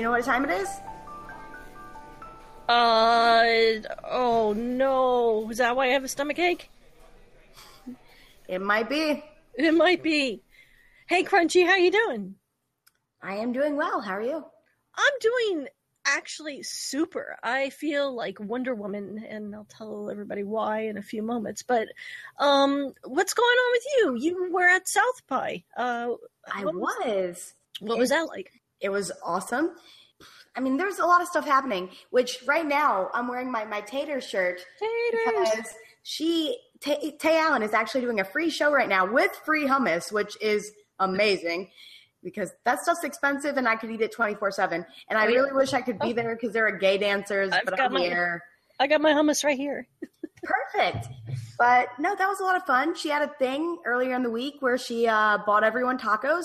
[0.00, 0.80] You know what time it is?
[2.70, 5.50] Uh oh no.
[5.50, 6.70] Is that why I have a stomach ache?
[8.48, 9.22] It might be.
[9.56, 10.42] It might be.
[11.06, 12.36] Hey Crunchy, how you doing?
[13.22, 14.00] I am doing well.
[14.00, 14.42] How are you?
[14.94, 15.68] I'm doing
[16.06, 17.36] actually super.
[17.42, 21.62] I feel like Wonder Woman, and I'll tell everybody why in a few moments.
[21.62, 21.88] But
[22.38, 24.16] um, what's going on with you?
[24.18, 25.62] You were at South by.
[25.76, 26.12] Uh,
[26.50, 27.52] I what was.
[27.80, 28.59] What was that like?
[28.80, 29.72] It was awesome.
[30.56, 31.90] I mean, there's a lot of stuff happening.
[32.10, 35.50] Which right now I'm wearing my my Tater shirt Taters.
[35.52, 39.66] because she Tay, Tay Allen is actually doing a free show right now with free
[39.66, 41.70] hummus, which is amazing.
[42.22, 44.84] Because that stuff's expensive and I could eat it 24 7.
[45.08, 47.64] And I Oh, really wish I could be there because there are gay dancers, I've
[47.64, 48.42] but I'm my- here.
[48.78, 49.86] I got my hummus right here.
[50.42, 51.08] Perfect.
[51.58, 52.94] But no, that was a lot of fun.
[52.94, 56.44] She had a thing earlier in the week where she uh, bought everyone tacos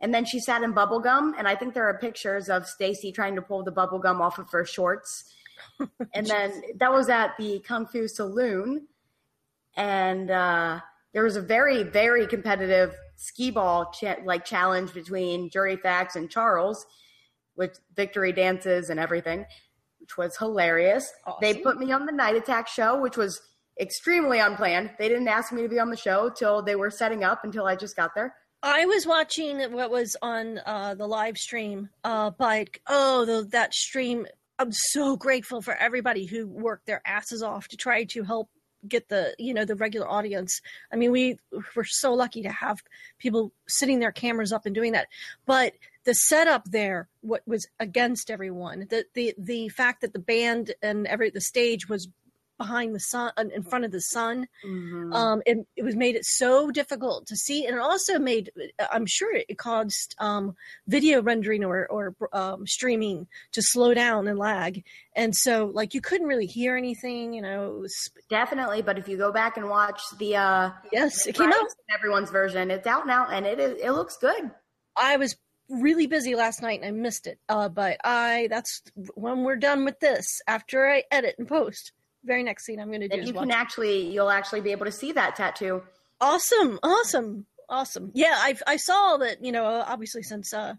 [0.00, 1.34] and then she sat in bubble gum.
[1.38, 4.38] And I think there are pictures of Stacy trying to pull the bubble gum off
[4.38, 5.24] of her shorts.
[6.14, 8.86] and then that was at the Kung Fu Saloon.
[9.76, 10.80] And uh,
[11.12, 16.30] there was a very, very competitive skee ball cha- like challenge between Jury Fax and
[16.30, 16.86] Charles
[17.56, 19.44] with victory dances and everything,
[19.98, 21.12] which was hilarious.
[21.40, 23.40] They put me on the Night Attack show, which was
[23.80, 24.90] extremely unplanned.
[24.98, 27.66] They didn't ask me to be on the show till they were setting up until
[27.66, 28.34] I just got there.
[28.62, 33.72] I was watching what was on uh, the live stream, uh, but oh, the, that
[33.72, 34.26] stream!
[34.58, 38.50] I'm so grateful for everybody who worked their asses off to try to help
[38.86, 40.60] get the you know the regular audience.
[40.92, 41.38] I mean, we
[41.76, 42.78] were so lucky to have
[43.18, 45.06] people sitting their cameras up and doing that.
[45.46, 50.74] But the setup there, what was against everyone, the the the fact that the band
[50.82, 52.08] and every the stage was
[52.58, 54.46] behind the sun in front of the sun.
[54.64, 58.50] Um, it, it was made it so difficult to see and it also made
[58.90, 60.54] i'm sure it caused um,
[60.86, 64.84] video rendering or, or um, streaming to slow down and lag.
[65.14, 69.08] And so like you couldn't really hear anything you know it was Definitely, but if
[69.08, 71.66] you go back and watch the uh yes it came out.
[71.94, 74.50] Everyone's version, it's out now and it is it looks good.
[74.96, 75.36] i was
[75.70, 77.38] really busy last night and i missed it.
[77.48, 78.82] Uh, but i that's
[79.14, 81.92] when we're done with this after i edit and post
[82.24, 84.92] very next scene i'm going to do you can actually you'll actually be able to
[84.92, 85.82] see that tattoo.
[86.20, 88.10] Awesome, awesome, awesome.
[88.14, 89.44] Yeah, I I saw that.
[89.44, 90.74] You know, obviously since uh,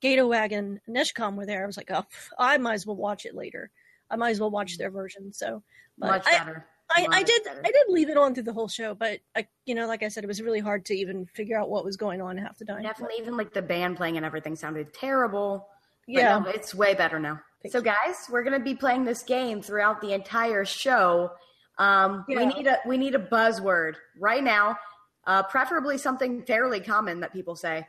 [0.00, 2.04] Gato Wagon and Neshcom were there, I was like, oh,
[2.38, 3.70] I might as well watch it later.
[4.10, 5.32] I might as well watch their version.
[5.32, 5.62] So,
[5.98, 6.66] but Much I, better.
[6.96, 7.62] I, I Much did better.
[7.64, 10.08] I did leave it on through the whole show, but I, you know, like I
[10.08, 12.64] said, it was really hard to even figure out what was going on half the
[12.64, 12.82] time.
[12.82, 15.68] Definitely, even like the band playing and everything sounded terrible.
[16.06, 16.38] Yeah.
[16.38, 17.40] no, it's way better now.
[17.68, 21.32] So, guys, we're gonna be playing this game throughout the entire show.
[21.78, 22.38] Um, Yeah.
[22.38, 24.78] We need a we need a buzzword right now,
[25.26, 27.86] uh, preferably something fairly common that people say.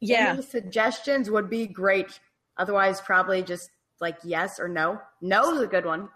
[0.00, 0.32] Yeah.
[0.34, 2.20] Any suggestions would be great.
[2.58, 5.00] Otherwise, probably just like yes or no.
[5.20, 6.08] No is a good one.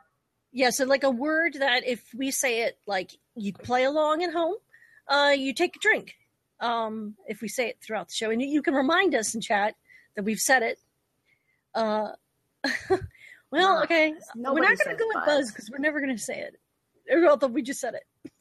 [0.52, 4.32] Yeah, so like a word that if we say it like you play along at
[4.32, 4.56] home,
[5.08, 6.16] uh, you take a drink.
[6.60, 9.40] Um, if we say it throughout the show, and you, you can remind us in
[9.40, 9.76] chat
[10.16, 10.78] that we've said it.
[11.74, 12.10] Uh,
[13.50, 15.26] well, No, okay, we're not going to go with buzz.
[15.26, 16.56] buzz because we're never going to say it.
[17.28, 18.32] Although we just said it.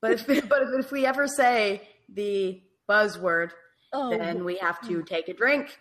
[0.00, 3.50] But if but if, we ever say the buzzword,
[3.92, 5.76] Oh, then we have to take a drink.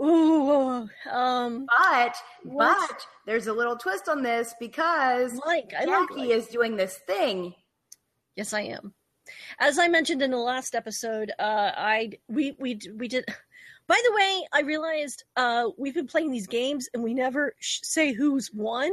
[0.00, 2.88] ooh, um, But What?
[2.90, 6.76] but there's a little twist on this because like I like, Jackie like is doing
[6.76, 7.54] this thing.
[8.36, 8.94] Yes, I am.
[9.58, 13.24] As I mentioned in the last episode, uh, I we we we did.
[13.86, 17.80] By the way, I realized uh, we've been playing these games and we never sh-
[17.82, 18.90] say who's won,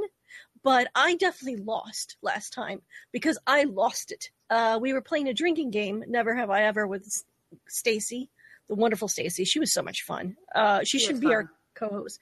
[0.64, 4.30] but I definitely lost last time because I lost it.
[4.50, 6.04] Uh, we were playing a drinking game.
[6.08, 7.24] Never have I ever with
[7.70, 8.30] Stacy,
[8.68, 9.46] the wonderful Stacy.
[9.46, 10.36] She was so much fun.
[10.54, 11.36] Uh, she She should be fun.
[11.36, 12.20] our co-host.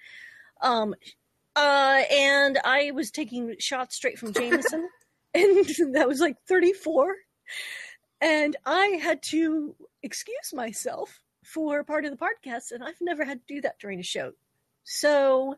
[0.61, 0.93] Um,
[1.55, 4.87] uh, and I was taking shots straight from Jameson,
[5.33, 7.15] and that was like 34
[8.21, 11.19] and I had to excuse myself
[11.53, 14.33] for part of the podcast, and I've never had to do that during a show.
[14.83, 15.55] So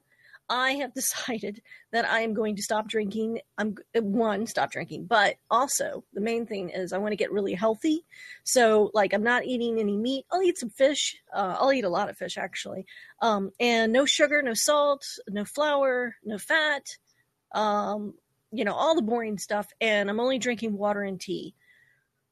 [0.49, 1.61] I have decided
[1.91, 3.39] that I am going to stop drinking.
[3.57, 7.53] I'm one, stop drinking, but also the main thing is I want to get really
[7.53, 8.05] healthy.
[8.43, 10.25] So like I'm not eating any meat.
[10.31, 11.15] I'll eat some fish.
[11.33, 12.85] Uh, I'll eat a lot of fish actually,
[13.21, 16.83] um, and no sugar, no salt, no flour, no fat.
[17.53, 18.13] Um,
[18.51, 21.55] you know all the boring stuff, and I'm only drinking water and tea.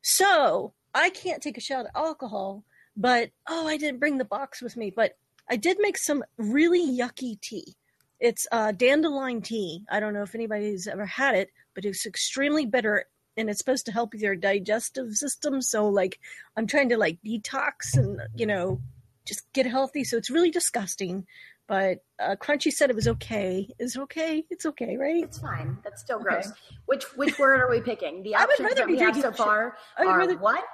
[0.01, 2.63] So I can't take a shot of alcohol,
[2.99, 5.13] but oh, I didn't bring the box with me, but
[5.49, 7.75] I did make some really yucky tea.
[8.19, 9.85] It's uh, dandelion tea.
[9.89, 13.05] I don't know if anybody's ever had it, but it's extremely bitter
[13.37, 15.61] and it's supposed to help your digestive system.
[15.61, 16.19] So, like,
[16.57, 18.81] I'm trying to like detox and you know
[19.25, 20.03] just get healthy.
[20.03, 21.25] So it's really disgusting.
[21.67, 23.69] But uh, Crunchy said it was okay.
[23.77, 24.43] It's okay.
[24.49, 25.23] It's okay, right?
[25.23, 25.77] It's fine.
[25.83, 26.23] That's still Okay.
[26.41, 26.51] gross.
[26.87, 28.23] Which which word are we picking?
[28.23, 30.65] The I would options rather that we have so far are rather- what,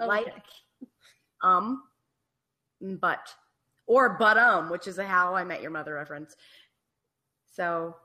[0.00, 0.08] Okay.
[0.08, 0.34] like,
[1.42, 1.82] um,
[2.80, 3.34] but,
[3.86, 6.34] or but um, which is a How I Met Your Mother reference.
[7.52, 7.96] So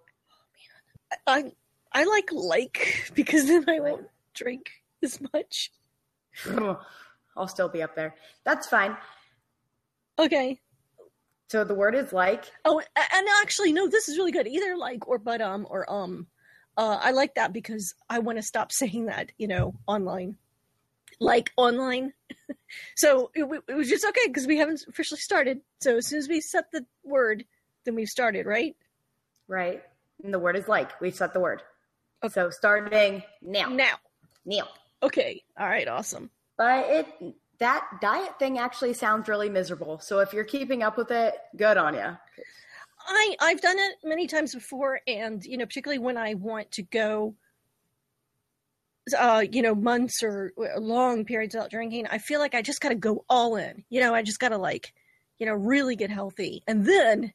[1.27, 1.51] I
[1.93, 4.71] I like like because then I won't drink
[5.03, 5.71] as much.
[7.37, 8.15] I'll still be up there.
[8.43, 8.95] That's fine.
[10.17, 10.59] Okay.
[11.49, 12.45] So the word is like.
[12.63, 14.47] Oh, and actually, no, this is really good.
[14.47, 16.27] Either like or but um or um.
[16.77, 20.37] Uh, I like that because I want to stop saying that, you know, online,
[21.19, 22.13] like online.
[22.95, 25.61] so it, it was just okay because we haven't officially started.
[25.81, 27.45] So as soon as we set the word,
[27.85, 28.75] then we've started, right?
[29.47, 29.83] Right.
[30.23, 30.99] And the word is like.
[31.01, 31.61] We've set the word.
[32.29, 33.69] So starting now.
[33.69, 33.95] Now.
[34.45, 34.67] Now.
[35.03, 35.43] Okay.
[35.59, 35.87] All right.
[35.87, 36.29] Awesome.
[36.57, 39.99] But it that diet thing actually sounds really miserable.
[39.99, 42.17] So if you're keeping up with it, good on you.
[43.07, 46.81] I I've done it many times before, and you know, particularly when I want to
[46.81, 47.35] go,
[49.13, 52.89] uh, you know, months or long periods without drinking, I feel like I just got
[52.89, 53.83] to go all in.
[53.89, 54.93] You know, I just got to like,
[55.37, 57.33] you know, really get healthy, and then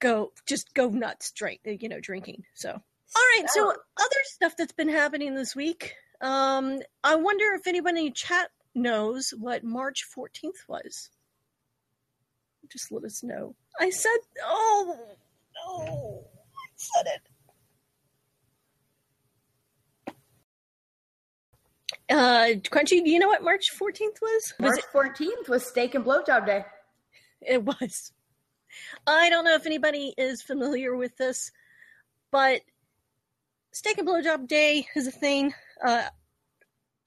[0.00, 2.44] go just go nuts, drink, you know, drinking.
[2.54, 3.44] So, all right.
[3.48, 5.94] So, other stuff that's been happening this week.
[6.20, 11.10] Um, I wonder if anybody in chat knows what March fourteenth was.
[12.70, 13.54] Just let us know.
[13.80, 14.98] I said, oh,
[15.54, 17.22] no, I said it.
[22.10, 24.54] Uh, Crunchy, do you know what March 14th was?
[24.60, 26.64] Was March 14th was steak and blowjob day.
[27.42, 28.12] it, it was.
[29.06, 31.50] I don't know if anybody is familiar with this,
[32.30, 32.60] but
[33.72, 35.52] steak and blowjob day is a thing.
[35.84, 36.08] Uh,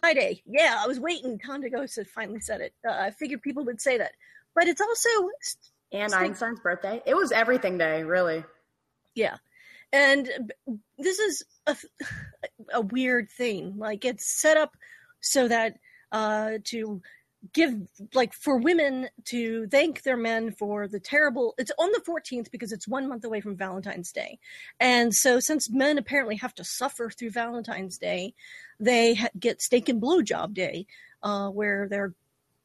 [0.04, 0.42] day.
[0.46, 1.40] yeah, I was waiting.
[1.40, 2.74] Tom DeGosa finally said it.
[2.88, 4.12] Uh, I figured people would say that,
[4.56, 5.10] but it's also
[5.92, 7.02] And Steak- Einstein's birthday.
[7.06, 8.44] It was everything day, really.
[9.16, 9.38] Yeah.
[9.94, 10.30] And
[10.98, 11.76] this is a,
[12.74, 13.76] a weird thing.
[13.78, 14.76] Like it's set up
[15.20, 15.78] so that
[16.12, 17.02] uh, to
[17.54, 17.74] give,
[18.14, 21.54] like, for women to thank their men for the terrible.
[21.58, 24.40] It's on the 14th because it's one month away from Valentine's Day.
[24.80, 28.34] And so, since men apparently have to suffer through Valentine's Day,
[28.80, 30.86] they ha- get steak and blowjob day,
[31.24, 32.14] uh, where their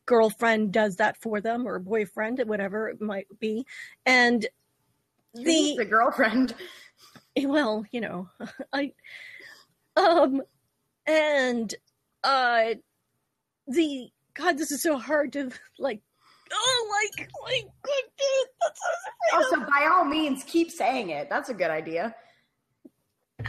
[0.05, 3.67] girlfriend does that for them or boyfriend, whatever it might be.
[4.05, 4.47] And
[5.35, 6.55] The, the girlfriend.
[7.45, 8.29] well, you know,
[8.73, 8.93] I
[9.97, 10.43] um
[11.07, 11.75] and
[12.25, 12.75] uh
[13.69, 16.01] the God, this is so hard to like
[16.53, 17.67] oh like like
[18.61, 21.29] that's so Also, by all means, keep saying it.
[21.29, 22.15] That's a good idea.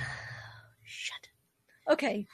[0.83, 1.27] shut.
[1.89, 2.25] Okay.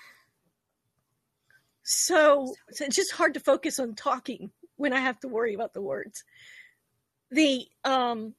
[1.85, 5.73] So, so it's just hard to focus on talking when I have to worry about
[5.73, 6.23] the words.
[7.31, 8.35] The um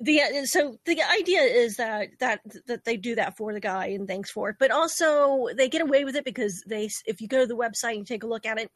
[0.00, 4.08] the so the idea is that that that they do that for the guy and
[4.08, 7.40] thanks for it, but also they get away with it because they if you go
[7.40, 8.70] to the website and take a look at it,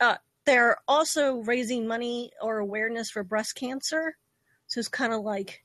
[0.00, 4.14] uh, they're also raising money or awareness for breast cancer.
[4.66, 5.64] So it's kind of like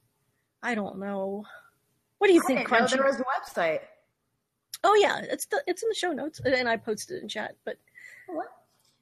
[0.62, 1.43] I don't know.
[2.19, 3.81] What do you I think, didn't there was a website.
[4.86, 7.55] Oh yeah, it's the it's in the show notes, and I posted it in chat.
[7.65, 7.77] But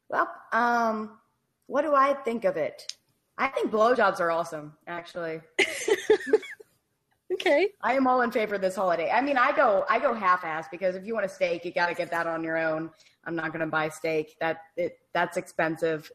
[0.10, 1.20] Well, um,
[1.68, 2.92] what do I think of it?
[3.38, 5.42] I think blowjobs are awesome, actually.
[7.34, 9.10] okay, I am all in favor of this holiday.
[9.10, 11.72] I mean, I go I go half ass because if you want a steak, you
[11.72, 12.90] got to get that on your own.
[13.26, 14.36] I'm not going to buy steak.
[14.40, 16.12] That it that's expensive,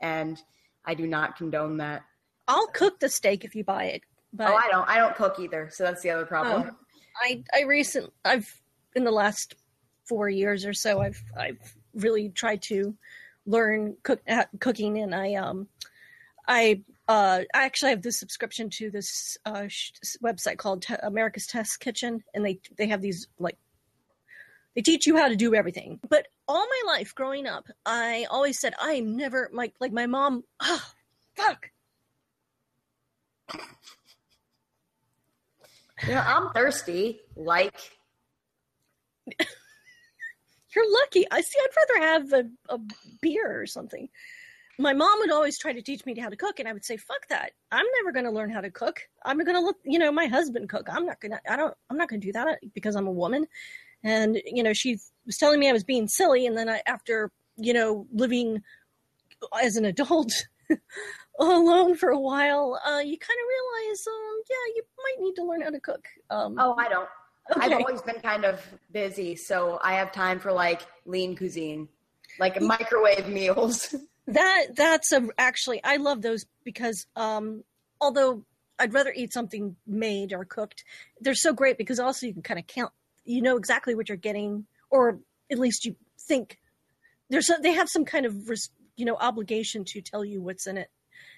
[0.00, 0.40] and
[0.84, 2.02] I do not condone that.
[2.48, 4.02] I'll cook the steak if you buy it.
[4.32, 4.88] But oh, I don't.
[4.88, 6.70] I don't cook either, so that's the other problem.
[6.72, 6.76] Oh.
[7.22, 8.60] I I recent I've
[8.94, 9.54] in the last
[10.04, 12.94] four years or so I've I've really tried to
[13.46, 15.68] learn cook uh, cooking and I um
[16.46, 21.46] I uh I actually have this subscription to this uh sh- website called Te- America's
[21.46, 23.58] Test Kitchen and they they have these like
[24.74, 28.58] they teach you how to do everything but all my life growing up I always
[28.58, 30.82] said I never like like my mom oh
[31.36, 31.70] fuck
[36.06, 37.20] You know, I'm thirsty.
[37.36, 37.74] Like,
[40.74, 41.26] You're lucky.
[41.30, 41.58] I see.
[41.62, 42.78] I'd rather have a, a
[43.20, 44.08] beer or something.
[44.82, 46.96] My mom would always try to teach me how to cook, and I would say,
[46.96, 47.52] "Fuck that!
[47.70, 49.00] I'm never going to learn how to cook.
[49.24, 50.88] I'm going to look you know my husband cook.
[50.90, 51.40] I'm not going to.
[51.50, 51.74] I don't.
[51.88, 53.46] I'm not going to do that because I'm a woman."
[54.04, 57.30] And you know, she was telling me I was being silly, and then I, after
[57.56, 58.62] you know, living
[59.62, 60.32] as an adult
[61.38, 65.44] alone for a while, uh, you kind of realize, um, yeah, you might need to
[65.44, 66.04] learn how to cook.
[66.30, 67.08] Um, oh, I don't.
[67.56, 71.88] I've always been kind of busy, so I have time for like lean cuisine,
[72.38, 73.94] like microwave meals.
[74.26, 77.64] That that's a actually I love those because um
[78.00, 78.44] although
[78.78, 80.84] I'd rather eat something made or cooked,
[81.20, 82.92] they're so great because also you can kind of count
[83.24, 85.18] you know exactly what you're getting or
[85.50, 86.58] at least you think
[87.30, 88.34] there's they have some kind of
[88.96, 90.90] you know obligation to tell you what's in it.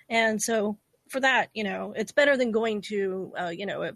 [0.09, 3.93] And so for that, you know, it's better than going to uh, you know a,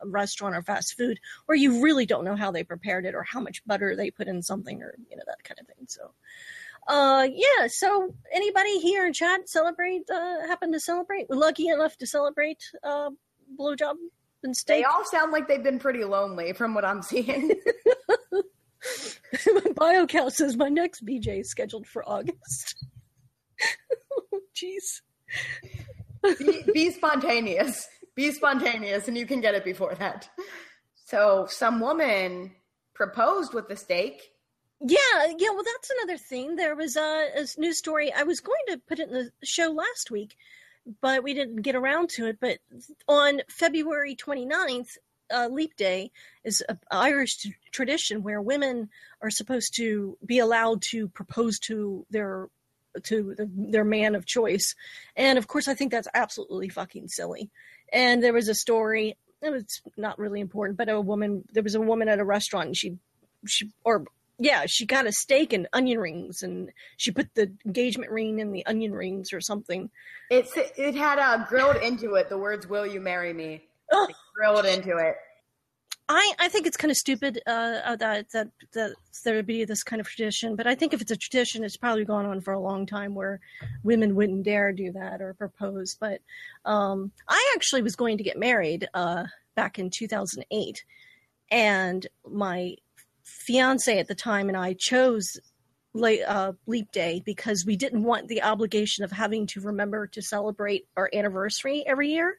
[0.00, 3.24] a restaurant or fast food where you really don't know how they prepared it or
[3.24, 5.86] how much butter they put in something or you know that kind of thing.
[5.88, 6.12] So
[6.88, 12.06] uh yeah so anybody here in chat celebrate uh happen to celebrate lucky enough to
[12.06, 13.10] celebrate uh
[13.58, 13.94] blowjob
[14.42, 17.52] and steak They all sound like they've been pretty lonely from what I'm seeing.
[19.46, 22.74] my bio count says my next bj is scheduled for august
[24.56, 25.02] jeez
[26.38, 27.88] be, be spontaneous.
[28.14, 30.28] Be spontaneous, and you can get it before that.
[31.06, 32.52] So, some woman
[32.94, 34.22] proposed with the steak.
[34.84, 36.56] Yeah yeah well that's another thing.
[36.56, 39.70] There was a, a news story i was going to put it in the show
[39.70, 40.36] last week
[41.00, 42.58] but we didn't get around to it but
[43.06, 44.96] on february 29th
[45.32, 46.10] uh, leap day
[46.44, 48.88] is an irish tradition where women
[49.22, 52.48] are supposed to be allowed to propose to their
[53.04, 54.74] to the, their man of choice.
[55.16, 57.50] And of course i think that's absolutely fucking silly.
[57.92, 61.74] And there was a story it was not really important but a woman there was
[61.74, 62.96] a woman at a restaurant and she
[63.46, 64.04] she or
[64.38, 68.52] yeah she got a steak and onion rings and she put the engagement ring in
[68.52, 69.90] the onion rings or something
[70.30, 73.62] It's it had uh, grilled into it the words "Will you marry me?"
[73.92, 75.16] Like, grilled into it.
[76.08, 79.64] I, I think it's kind of stupid uh, uh, that that that there would be
[79.64, 82.40] this kind of tradition, but I think if it's a tradition, it's probably gone on
[82.40, 83.40] for a long time where
[83.82, 85.96] women wouldn't dare do that or propose.
[85.98, 86.20] But
[86.64, 89.24] um, I actually was going to get married uh,
[89.54, 90.84] back in 2008,
[91.50, 92.76] and my
[93.24, 95.38] fiance at the time and I chose
[95.94, 100.22] late, uh, Leap Day because we didn't want the obligation of having to remember to
[100.22, 102.38] celebrate our anniversary every year.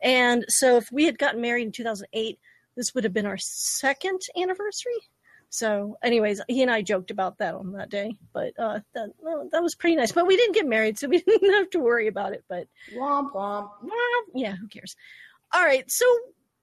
[0.00, 2.38] And so if we had gotten married in 2008,
[2.76, 4.92] this would have been our second anniversary.
[5.50, 9.50] So, anyways, he and I joked about that on that day, but uh, that well,
[9.52, 10.10] that was pretty nice.
[10.10, 12.42] But we didn't get married, so we didn't have to worry about it.
[12.48, 13.68] But Womp womp.
[13.82, 14.96] well, yeah, who cares?
[15.52, 16.06] All right, so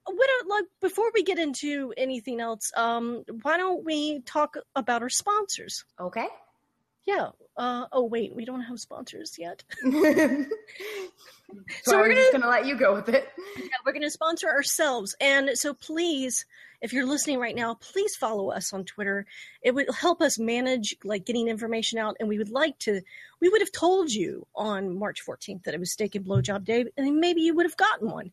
[0.10, 5.02] what are, like before we get into anything else, um, why don't we talk about
[5.02, 5.86] our sponsors?
[6.00, 6.28] Okay.
[7.06, 7.30] Yeah.
[7.58, 9.64] Uh, oh wait, we don't have sponsors yet.
[9.82, 9.90] so,
[11.84, 13.28] So we're we're just gonna let you go with it.
[13.58, 15.16] Yeah, we're going to sponsor ourselves.
[15.20, 16.46] And so please,
[16.82, 19.26] if you're listening right now, please follow us on Twitter.
[19.62, 22.16] It would help us manage like getting information out.
[22.20, 23.02] And we would like to,
[23.42, 26.86] we would have told you on March 14th that it was steak and blowjob day,
[26.98, 28.32] and maybe you would have gotten one.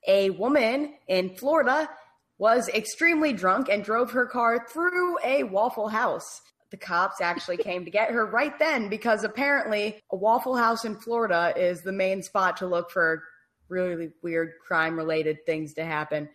[0.07, 1.89] A woman in Florida
[2.37, 6.41] was extremely drunk and drove her car through a Waffle House.
[6.71, 10.95] The cops actually came to get her right then because apparently a Waffle House in
[10.95, 13.23] Florida is the main spot to look for
[13.69, 16.29] really weird crime related things to happen.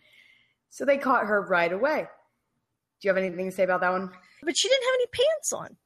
[0.71, 2.07] So they caught her right away.
[3.01, 4.09] Do you have anything to say about that one?
[4.43, 5.77] But she didn't have any pants on.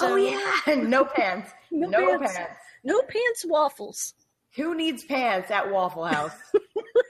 [0.00, 1.50] oh yeah, no pants.
[1.72, 2.36] No no pants.
[2.36, 2.52] pants.
[2.82, 4.14] No pants waffles.
[4.56, 6.32] Who needs pants at Waffle House?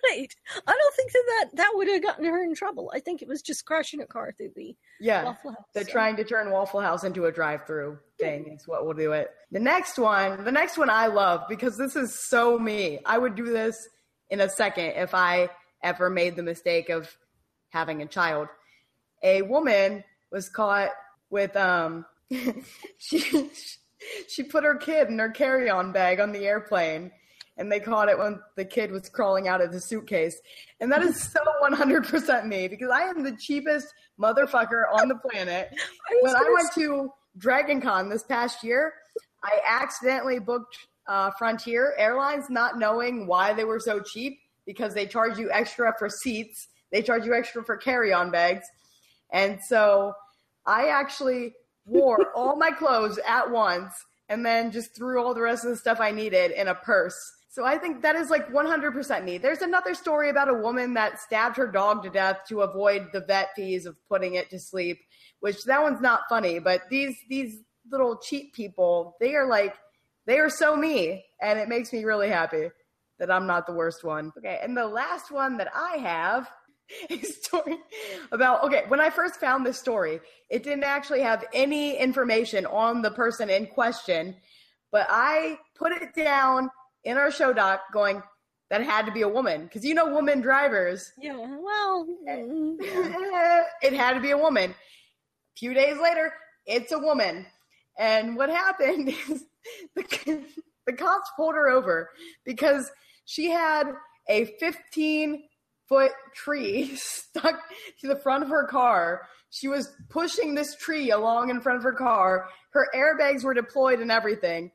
[0.09, 0.35] Right.
[0.67, 2.91] I don't think that that, that would have gotten her in trouble.
[2.93, 5.25] I think it was just crashing a car through the Yeah.
[5.25, 5.65] Waffle House.
[5.73, 5.93] They're so.
[5.93, 8.53] trying to turn Waffle House into a drive-through thing.
[8.59, 9.31] Is what will do it.
[9.53, 12.99] The next one, the next one I love because this is so me.
[13.07, 13.77] I would do this
[14.31, 15.49] in a second if I
[15.83, 17.09] ever made the mistake of
[17.71, 18.49] having a child.
[19.23, 20.91] A woman was caught
[21.31, 22.05] with um
[22.99, 23.51] she
[24.29, 27.11] she put her kid in her carry-on bag on the airplane
[27.61, 30.41] and they caught it when the kid was crawling out of the suitcase.
[30.81, 33.87] And that is so 100% me because I am the cheapest
[34.19, 35.69] motherfucker on the planet.
[36.11, 38.95] I When I went to Dragon Con this past year,
[39.45, 40.75] I accidentally booked
[41.07, 45.93] uh, Frontier Airlines not knowing why they were so cheap because they charge you extra
[45.99, 48.67] for seats, they charge you extra for carry on bags.
[49.33, 50.13] And so
[50.67, 51.55] I actually
[51.87, 53.93] wore all my clothes at once
[54.29, 57.17] and then just threw all the rest of the stuff I needed in a purse.
[57.53, 59.39] So I think that is like 100% me.
[59.39, 63.23] There's another story about a woman that stabbed her dog to death to avoid the
[63.23, 64.99] vet fees of putting it to sleep,
[65.41, 67.59] which that one's not funny, but these these
[67.91, 69.75] little cheap people, they are like
[70.27, 72.69] they are so me and it makes me really happy
[73.21, 74.33] that I'm not the worst one.
[74.37, 76.51] Okay, and the last one that I have
[77.09, 77.77] is story
[78.33, 83.03] about okay when i first found this story it didn't actually have any information on
[83.03, 84.35] the person in question
[84.91, 86.69] but i put it down
[87.05, 88.21] in our show doc going
[88.71, 91.37] that had to be a woman because you know woman drivers Yeah.
[91.37, 92.07] Well.
[92.27, 96.33] it had to be a woman a few days later
[96.67, 97.47] it's a woman
[97.99, 99.45] and what happened is
[99.95, 100.43] the,
[100.87, 102.11] the cops pulled her over
[102.45, 102.91] because
[103.31, 103.85] she had
[104.29, 105.45] a 15
[105.89, 107.61] foot tree stuck
[108.01, 109.23] to the front of her car.
[109.51, 112.49] She was pushing this tree along in front of her car.
[112.73, 114.73] Her airbags were deployed and everything.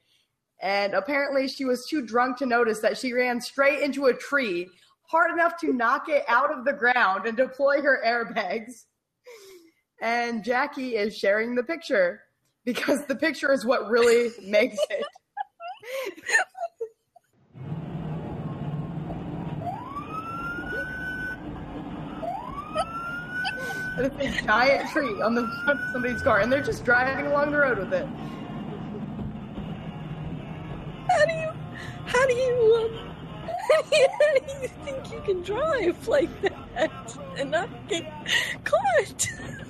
[0.61, 4.69] And apparently, she was too drunk to notice that she ran straight into a tree
[5.01, 8.85] hard enough to knock it out of the ground and deploy her airbags.
[10.01, 12.21] And Jackie is sharing the picture
[12.63, 15.05] because the picture is what really makes it.
[23.97, 27.51] It's a giant tree on the front of somebody's car, and they're just driving along
[27.51, 28.05] the road with it.
[31.09, 31.51] How do you?
[32.05, 32.89] How do you?
[32.99, 33.15] Um,
[33.79, 38.05] how do you think you can drive like that and not get
[38.65, 39.27] caught?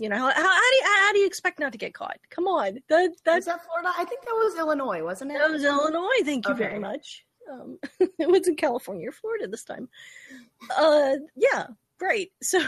[0.00, 0.69] You know how, how,
[1.10, 2.18] how do you how do you expect not to get caught?
[2.30, 3.90] Come on, that that's that Florida?
[3.98, 5.38] I think that was Illinois, wasn't it?
[5.38, 6.22] that was Illinois.
[6.24, 6.64] Thank you Okay.
[6.64, 7.24] very much.
[7.50, 7.78] Um,
[8.18, 9.88] it was in California or Florida this time.
[10.76, 11.66] Uh, yeah,
[11.98, 12.32] great.
[12.42, 12.60] So,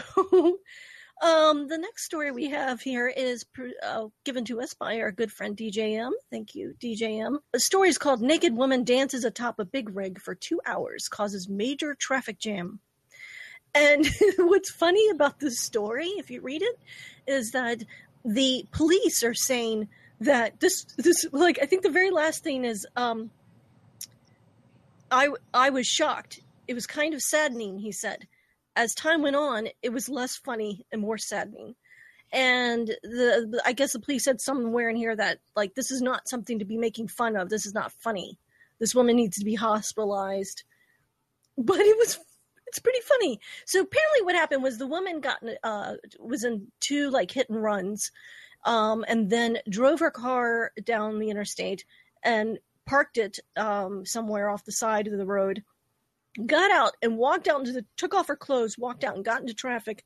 [1.21, 3.45] um, the next story we have here is
[3.81, 6.11] uh, given to us by our good friend DJM.
[6.29, 7.37] Thank you, DJM.
[7.53, 11.47] The story is called "Naked Woman Dances Atop a Big Rig for Two Hours Causes
[11.47, 12.79] Major Traffic Jam."
[13.75, 16.77] And what's funny about this story, if you read it,
[17.25, 17.83] is that
[18.25, 19.87] the police are saying
[20.21, 23.29] that this this like I think the very last thing is um
[25.11, 26.39] I I was shocked.
[26.67, 28.27] It was kind of saddening, he said.
[28.75, 31.75] As time went on, it was less funny and more saddening.
[32.31, 36.27] And the, I guess the police said somewhere in here that like this is not
[36.27, 37.49] something to be making fun of.
[37.49, 38.39] This is not funny.
[38.79, 40.63] This woman needs to be hospitalized.
[41.57, 42.17] But it was
[42.73, 43.39] it's pretty funny.
[43.65, 47.61] So apparently, what happened was the woman got uh was in two like hit and
[47.61, 48.11] runs,
[48.65, 51.85] um, and then drove her car down the interstate
[52.23, 52.57] and
[52.87, 55.63] parked it um somewhere off the side of the road.
[56.47, 59.41] Got out and walked out into the took off her clothes, walked out and got
[59.41, 60.03] into traffic,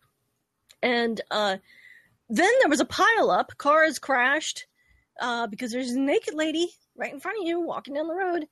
[0.84, 1.56] and uh,
[2.28, 3.58] then there was a pile up.
[3.58, 4.66] Cars crashed
[5.22, 8.46] uh, because there's a naked lady right in front of you walking down the road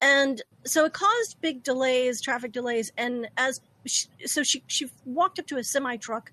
[0.00, 2.90] and so it caused big delays traffic delays.
[2.96, 6.32] And as she, so she she walked up to a semi truck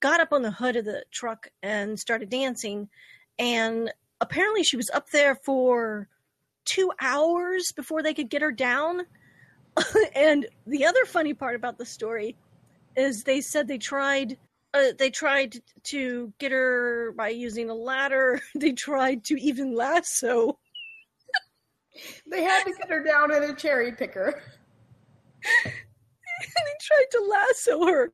[0.00, 2.88] got up on the hood of the truck and started dancing.
[3.38, 6.08] And apparently she was up there for
[6.64, 9.02] 2 hours before they could get her down.
[10.14, 12.36] And the other funny part about the story
[12.94, 14.36] is they said they tried
[14.74, 18.40] uh, they tried to get her by using a ladder.
[18.54, 20.58] They tried to even lasso
[22.30, 24.42] They had to get her down in a cherry picker.
[25.64, 28.12] and they tried to lasso her.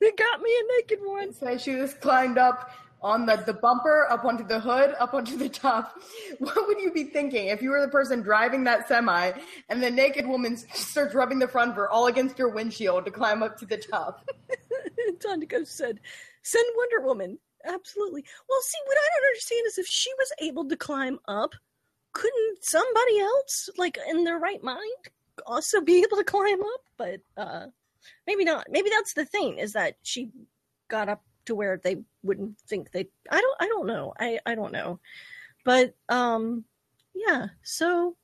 [0.00, 1.32] they got me a naked one.
[1.32, 2.70] So she just climbed up
[3.02, 6.00] on the, the bumper, up onto the hood, up onto the top.
[6.38, 9.32] What would you be thinking if you were the person driving that semi
[9.68, 13.10] and the naked woman starts rubbing the front of her all against your windshield to
[13.10, 14.28] climb up to the top?
[15.18, 16.00] Tondico said,
[16.42, 18.24] "Send Wonder Woman." Absolutely.
[18.48, 21.54] Well, see, what I don't understand is if she was able to climb up,
[22.12, 24.80] couldn't somebody else, like in their right mind,
[25.46, 26.80] also be able to climb up?
[26.96, 27.66] But uh
[28.26, 28.66] maybe not.
[28.70, 30.30] Maybe that's the thing is that she
[30.88, 33.08] got up to where they wouldn't think they.
[33.30, 33.56] I don't.
[33.60, 34.12] I don't know.
[34.18, 35.00] I I don't know.
[35.64, 36.64] But um,
[37.14, 37.46] yeah.
[37.62, 38.16] So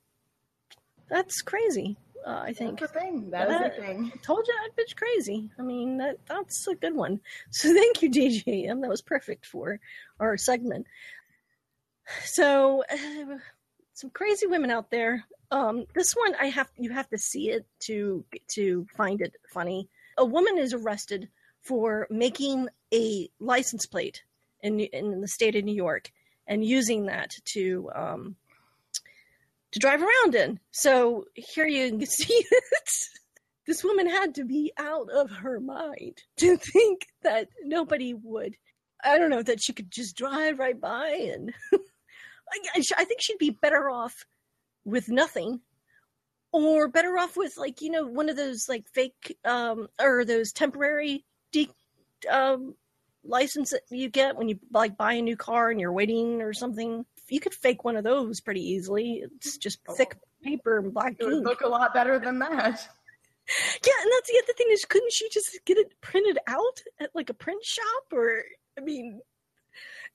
[1.09, 1.97] that's crazy.
[2.27, 3.29] Uh, I think That's the thing.
[3.31, 4.11] That is That- the thing.
[4.21, 5.49] told you that bitch crazy.
[5.57, 7.21] I mean that that's a good one.
[7.51, 8.81] So thank you, DJM.
[8.81, 9.79] That was perfect for
[10.19, 10.85] our segment.
[12.25, 13.37] So uh,
[13.99, 15.25] some crazy women out there.
[15.51, 19.89] Um, this one I have you have to see it to to find it funny.
[20.17, 21.29] A woman is arrested
[21.61, 24.23] for making a license plate
[24.61, 26.11] in in the state of New York
[26.47, 28.35] and using that to um,
[29.71, 30.59] to drive around in.
[30.71, 32.63] So here you can see it
[33.69, 38.55] this woman had to be out of her mind to think that nobody would
[39.03, 41.53] i don't know that she could just drive right by and
[42.75, 44.25] I, I think she'd be better off
[44.85, 45.61] with nothing
[46.51, 50.51] or better off with like you know one of those like fake um or those
[50.51, 51.69] temporary de-
[52.29, 52.75] um
[53.23, 56.53] license that you get when you like buy a new car and you're waiting or
[56.53, 57.05] something.
[57.29, 59.23] You could fake one of those pretty easily.
[59.35, 62.49] It's just thick paper and black It would look a lot better than that.
[63.85, 67.11] yeah, and that's the other thing is, couldn't she just get it printed out at
[67.13, 68.43] like a print shop, or
[68.77, 69.21] I mean,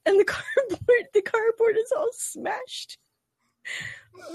[0.06, 2.98] and the cardboard, the cardboard is all smashed.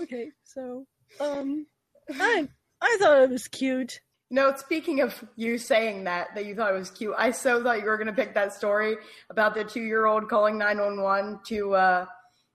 [0.01, 0.85] Okay, so
[1.19, 1.65] um,
[2.11, 2.47] I
[2.81, 4.01] I thought it was cute.
[4.31, 7.79] No, speaking of you saying that, that you thought it was cute, I so thought
[7.79, 8.97] you were to pick that story
[9.31, 12.05] about the two year old calling 911 to uh,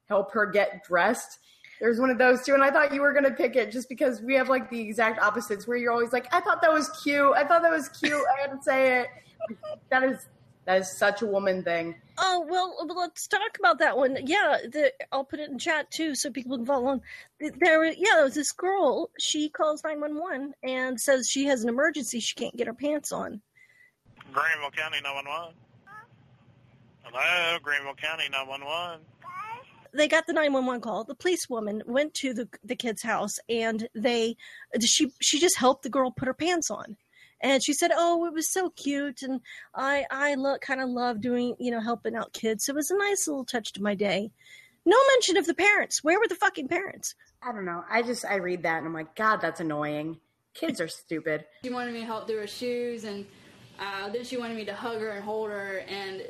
[0.08, 1.40] help her get dressed.
[1.80, 4.22] There's one of those too, and I thought you were to pick it just because
[4.22, 7.34] we have like the exact opposites where you're always like, I thought that was cute.
[7.34, 8.12] I thought that was cute.
[8.12, 9.08] I had to say it.
[9.90, 10.28] That is
[10.66, 11.94] that is such a woman thing.
[12.18, 14.16] Oh well, well, let's talk about that one.
[14.24, 17.02] Yeah, the, I'll put it in chat too, so people can follow along.
[17.38, 19.10] There, yeah, there was this girl.
[19.20, 22.20] She calls nine one one and says she has an emergency.
[22.20, 23.40] She can't get her pants on.
[24.32, 25.54] Greenville County 911.
[27.02, 29.00] Hello, Greenville County 911.
[29.92, 33.86] they got the 911 call the police woman went to the the kid's house and
[33.94, 34.36] they
[34.80, 36.96] she she just helped the girl put her pants on
[37.44, 39.40] and she said oh it was so cute and
[39.74, 42.90] i i look kind of love doing you know helping out kids so it was
[42.90, 44.30] a nice little touch to my day
[44.84, 47.14] no mention of the parents where were the fucking parents
[47.46, 47.84] I don't know.
[47.90, 50.18] I just I read that and I'm like, God, that's annoying.
[50.54, 51.44] Kids are stupid.
[51.62, 53.26] She wanted me to help do her shoes, and
[53.78, 56.22] uh, then she wanted me to hug her and hold her, and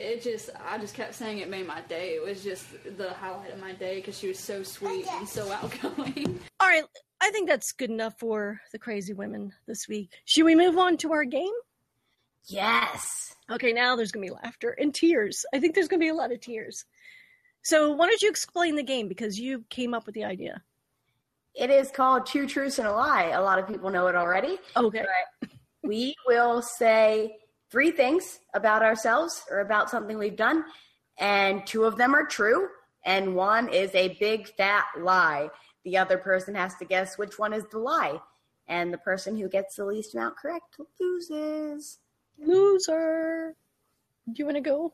[0.00, 2.14] it just, I just kept saying it made my day.
[2.14, 5.50] It was just the highlight of my day because she was so sweet and so
[5.52, 6.40] outgoing.
[6.60, 6.84] all right
[7.22, 10.96] i think that's good enough for the crazy women this week should we move on
[10.96, 11.52] to our game
[12.46, 13.34] Yes.
[13.50, 15.44] Okay, now there's going to be laughter and tears.
[15.54, 16.84] I think there's going to be a lot of tears.
[17.62, 20.62] So, why don't you explain the game because you came up with the idea?
[21.54, 23.30] It is called Two Truths and a Lie.
[23.34, 24.58] A lot of people know it already.
[24.76, 25.04] Okay.
[25.82, 27.36] we will say
[27.70, 30.64] three things about ourselves or about something we've done,
[31.18, 32.68] and two of them are true,
[33.04, 35.48] and one is a big fat lie.
[35.84, 38.20] The other person has to guess which one is the lie,
[38.68, 41.98] and the person who gets the least amount correct loses.
[42.38, 43.56] Loser.
[44.26, 44.92] Do you want to go?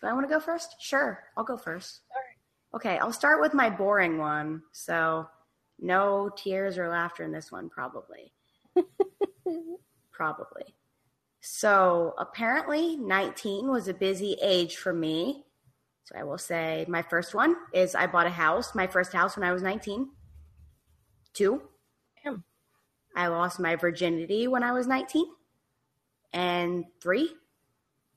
[0.00, 0.76] Do I want to go first?
[0.80, 2.00] Sure, I'll go first.
[2.74, 4.62] Okay, I'll start with my boring one.
[4.72, 5.28] So,
[5.80, 8.32] no tears or laughter in this one, probably.
[10.12, 10.74] probably.
[11.40, 15.44] So, apparently, 19 was a busy age for me.
[16.04, 19.36] So, I will say my first one is I bought a house, my first house
[19.36, 20.08] when I was 19.
[21.34, 21.62] Two,
[22.24, 22.42] Damn.
[23.14, 25.26] I lost my virginity when I was 19.
[26.32, 27.30] And three,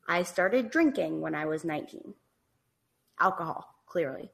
[0.08, 2.14] I started drinking when I was 19.
[3.20, 4.32] Alcohol, clearly.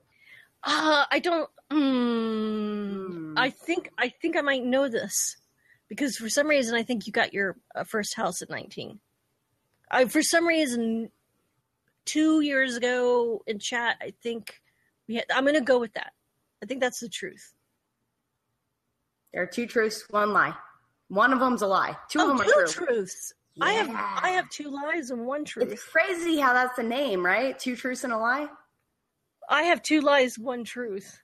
[0.63, 1.50] Uh, I don't.
[1.71, 5.38] Mm, I think I think I might know this
[5.89, 9.00] because for some reason I think you got your uh, first house at 19.
[9.89, 11.10] I, for some reason,
[12.06, 14.62] two years ago in chat, I think
[15.08, 16.13] we had, I'm going to go with that.
[16.62, 17.54] I think that's the truth.
[19.34, 20.56] There are two truths, one lie.
[21.10, 21.95] One of them's a lie.
[22.10, 22.86] Two oh, of them two are true.
[22.88, 23.34] truths.
[23.60, 25.71] I have I have two lies and one truth.
[25.71, 27.58] It's crazy how that's the name, right?
[27.58, 28.47] Two truths and a lie.
[29.50, 31.21] I have two lies, one truth.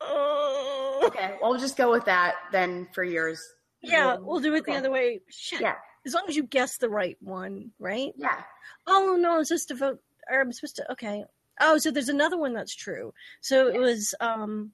[0.00, 1.00] Oh.
[1.04, 3.53] Okay, well, we'll just go with that then for yours.
[3.84, 5.20] Yeah, we'll do it the other way.
[5.28, 5.60] Shit.
[5.60, 5.74] Yeah,
[6.06, 8.12] As long as you guess the right one, right?
[8.16, 8.42] yeah.
[8.86, 10.00] Oh no, it's just to vote.
[10.30, 10.92] Or I'm supposed to.
[10.92, 11.24] Okay.
[11.60, 13.12] Oh, so there's another one that's true.
[13.40, 14.72] So it was um,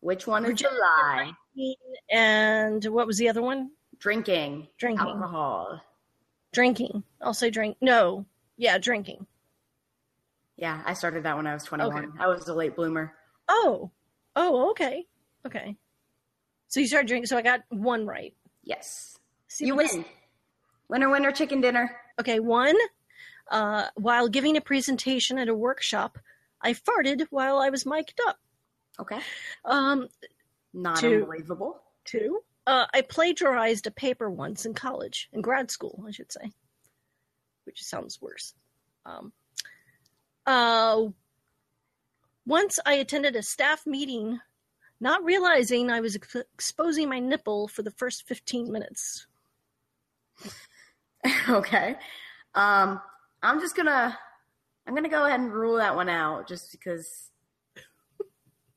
[0.00, 1.32] Which one is Virginia lie?
[2.10, 3.70] and what was the other one?
[3.98, 5.06] Drinking, Drinking.
[5.06, 5.80] alcohol.
[6.52, 7.02] Drinking.
[7.20, 7.76] I'll say drink.
[7.80, 8.24] No.
[8.56, 9.26] Yeah, drinking.
[10.56, 11.96] Yeah, I started that when I was 21.
[11.96, 12.06] Okay.
[12.18, 13.12] I was a late bloomer.
[13.48, 13.90] Oh.
[14.36, 14.70] Oh.
[14.70, 15.06] Okay.
[15.46, 15.76] Okay.
[16.68, 17.26] So you started drinking.
[17.26, 18.34] So I got one right.
[18.62, 19.18] Yes.
[19.48, 20.04] See, you win.
[20.88, 21.96] Winner, winner, chicken dinner.
[22.20, 22.76] Okay, one,
[23.50, 26.18] uh, while giving a presentation at a workshop,
[26.60, 28.38] I farted while I was mic'd up.
[28.98, 29.20] Okay.
[29.64, 30.08] Um,
[30.74, 31.22] Not Two.
[31.22, 31.80] unbelievable.
[32.04, 36.50] two, uh, I plagiarized a paper once in college, in grad school, I should say,
[37.64, 38.52] which sounds worse.
[39.06, 39.32] Um,
[40.46, 41.04] uh,
[42.46, 44.40] once I attended a staff meeting,
[45.00, 49.26] not realizing I was ex- exposing my nipple for the first 15 minutes.
[51.48, 51.96] okay.
[52.54, 53.00] Um,
[53.42, 54.18] I'm just gonna
[54.86, 57.30] I'm gonna go ahead and rule that one out just because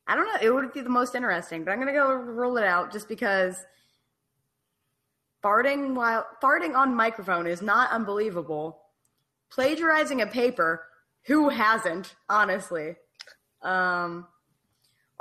[0.06, 2.64] I don't know, it would be the most interesting, but I'm gonna go rule it
[2.64, 3.56] out just because
[5.42, 8.80] farting while farting on microphone is not unbelievable.
[9.50, 10.84] Plagiarizing a paper,
[11.26, 12.96] who hasn't, honestly?
[13.62, 14.26] Um,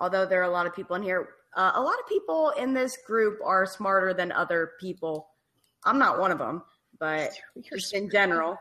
[0.03, 1.29] although there are a lot of people in here.
[1.55, 5.29] Uh, a lot of people in this group are smarter than other people.
[5.85, 6.61] I'm not one of them,
[6.99, 8.57] but You're, just in general.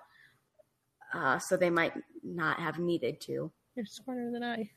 [1.13, 3.51] Uh, so they might not have needed to.
[3.75, 4.71] you're smarter than I.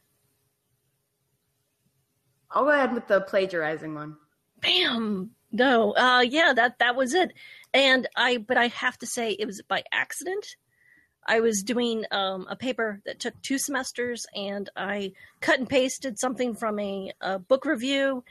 [2.49, 4.15] I'll go ahead with the plagiarizing one.
[4.59, 5.31] Bam!
[5.51, 7.31] No, uh, yeah, that that was it.
[7.75, 10.55] And I, but I have to say, it was by accident.
[11.25, 16.19] I was doing um, a paper that took two semesters, and I cut and pasted
[16.19, 18.23] something from a, a book review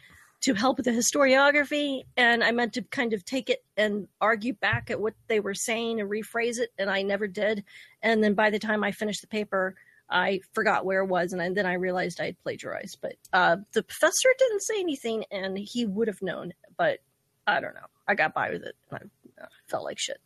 [0.43, 2.05] to help with the historiography.
[2.17, 5.55] And I meant to kind of take it and argue back at what they were
[5.55, 7.65] saying and rephrase it, and I never did.
[8.03, 9.75] And then by the time I finished the paper,
[10.09, 12.99] I forgot where it was, and then I realized I had plagiarized.
[13.01, 16.53] But uh, the professor didn't say anything, and he would have known.
[16.77, 16.99] But
[17.47, 17.87] I don't know.
[18.07, 20.21] I got by with it, and I felt like shit.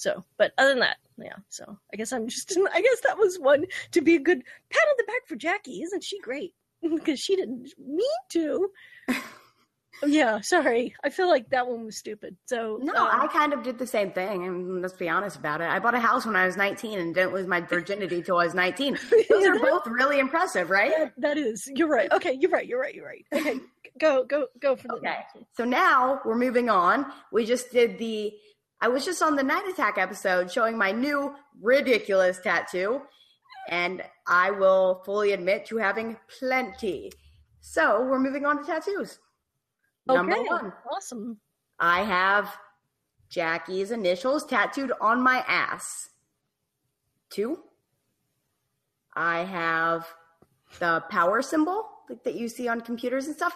[0.00, 1.36] So, but other than that, yeah.
[1.50, 2.56] So I guess I'm just.
[2.74, 5.82] I guess that was one to be a good pat on the back for Jackie.
[5.82, 6.54] Isn't she great?
[6.82, 8.70] Because she didn't mean to.
[10.06, 10.40] yeah.
[10.40, 10.94] Sorry.
[11.04, 12.38] I feel like that one was stupid.
[12.46, 15.60] So No, um, I kind of did the same thing, and let's be honest about
[15.60, 15.68] it.
[15.68, 18.46] I bought a house when I was 19 and didn't lose my virginity till I
[18.46, 18.98] was 19.
[19.28, 20.90] Those are both really impressive, right?
[20.96, 21.70] that, that is.
[21.74, 22.10] You're right.
[22.10, 22.38] Okay.
[22.40, 22.66] You're right.
[22.66, 22.94] You're right.
[22.94, 23.26] You're right.
[23.30, 23.60] Okay.
[23.98, 24.24] Go.
[24.24, 24.46] Go.
[24.58, 25.18] Go for the Okay.
[25.52, 27.04] So now we're moving on.
[27.30, 28.32] We just did the.
[28.80, 33.02] I was just on the Night Attack episode showing my new ridiculous tattoo,
[33.68, 37.12] and I will fully admit to having plenty.
[37.60, 39.18] So we're moving on to tattoos.
[40.06, 40.44] Number Okay.
[40.48, 41.38] one, Awesome.
[41.78, 42.56] I have
[43.28, 46.08] Jackie's initials tattooed on my ass.
[47.28, 47.62] Two,
[49.14, 50.06] I have
[50.78, 53.54] the power symbol like that you see on computers and stuff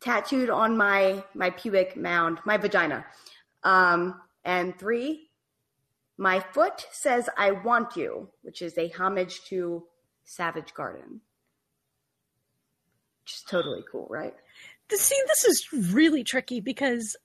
[0.00, 3.04] tattooed on my my pubic mound, my vagina.
[3.66, 5.28] Um, and three,
[6.16, 9.84] my foot says "I want you," which is a homage to
[10.24, 11.20] Savage Garden.
[13.24, 14.34] Which is totally cool, right?
[14.88, 17.16] The- See, this is really tricky because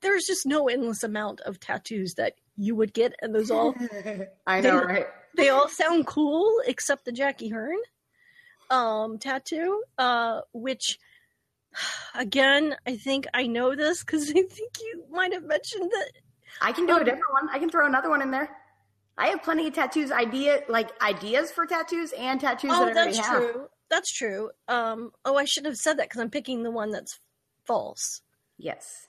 [0.00, 3.74] there's just no endless amount of tattoos that you would get, and those all
[4.46, 5.06] I know, They- right?
[5.36, 7.76] they all sound cool except the Jackie Hearn
[8.70, 10.98] um tattoo, uh, which
[12.14, 16.12] again I think I know this because I think you might have mentioned that.
[16.60, 17.48] I can do a different one.
[17.50, 18.48] I can throw another one in there.
[19.18, 23.18] I have plenty of tattoos, idea like ideas for tattoos and tattoos Oh, that that's
[23.18, 23.42] have.
[23.42, 23.68] true.
[23.88, 24.50] That's true.
[24.68, 27.18] Um, oh, I should have said that because I'm picking the one that's
[27.66, 28.20] false.
[28.58, 29.06] Yes.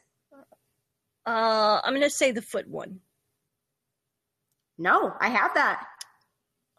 [1.25, 2.99] Uh, I'm gonna say the foot one.
[4.77, 5.85] No, I have that.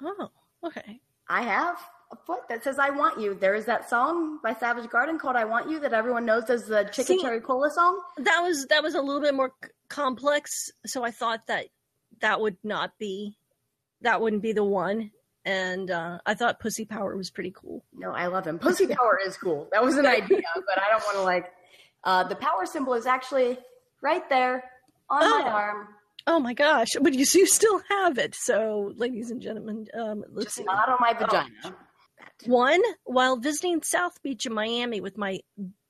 [0.03, 0.31] Oh,
[0.64, 1.01] okay.
[1.29, 1.79] I have
[2.11, 5.37] a foot that says "I want you." There is that song by Savage Garden called
[5.37, 8.01] "I Want You" that everyone knows as the Chicken See- Cherry Cola song.
[8.18, 11.66] that was that was a little bit more c- complex so i thought that
[12.21, 13.37] that would not be
[14.03, 15.11] that wouldn't be the one
[15.44, 18.59] and uh, i thought pussy power was pretty cool No, I love him.
[18.59, 19.68] Pussy Power is cool.
[19.73, 21.53] That was an idea, but I don't want to like.
[22.05, 23.59] Uh, the power symbol is actually
[24.03, 24.64] right there
[25.11, 25.38] on Oh.
[25.42, 25.88] my arm,
[26.27, 30.44] oh my gosh but you, you still have it so ladies and gentlemen um, let's
[30.47, 31.49] just see not on my vagina.
[32.46, 35.40] One while visiting south beach in miami with my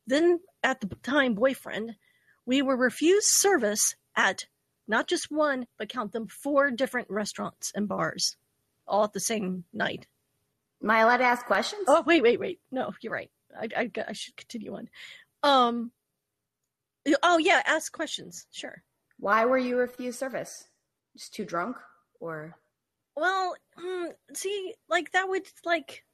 [0.07, 1.95] then at the time boyfriend
[2.47, 4.47] we were refused service at
[4.87, 8.37] not just one but count them four different restaurants and bars
[8.87, 10.07] all at the same night
[10.83, 11.85] Am I allowed to ask questions?
[11.89, 12.61] Oh wait, wait, wait.
[12.71, 13.31] No, you're right.
[13.59, 14.89] I, I, I should continue on.
[15.43, 15.91] Um.
[17.23, 18.47] Oh yeah, ask questions.
[18.53, 18.83] Sure.
[19.19, 20.69] Why were you refused service?
[21.17, 21.77] Just too drunk,
[22.21, 22.55] or
[23.17, 26.05] Well, mm, see, like that would like,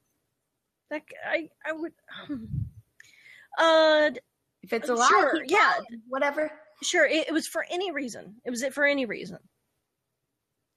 [0.95, 1.93] like I, I would.
[3.59, 4.11] uh,
[4.63, 5.75] if it's a lie, Sure, yeah.
[6.09, 6.51] whatever.
[6.83, 7.05] sure.
[7.07, 8.37] It, it was for any reason.
[8.45, 9.39] It was it for any reason.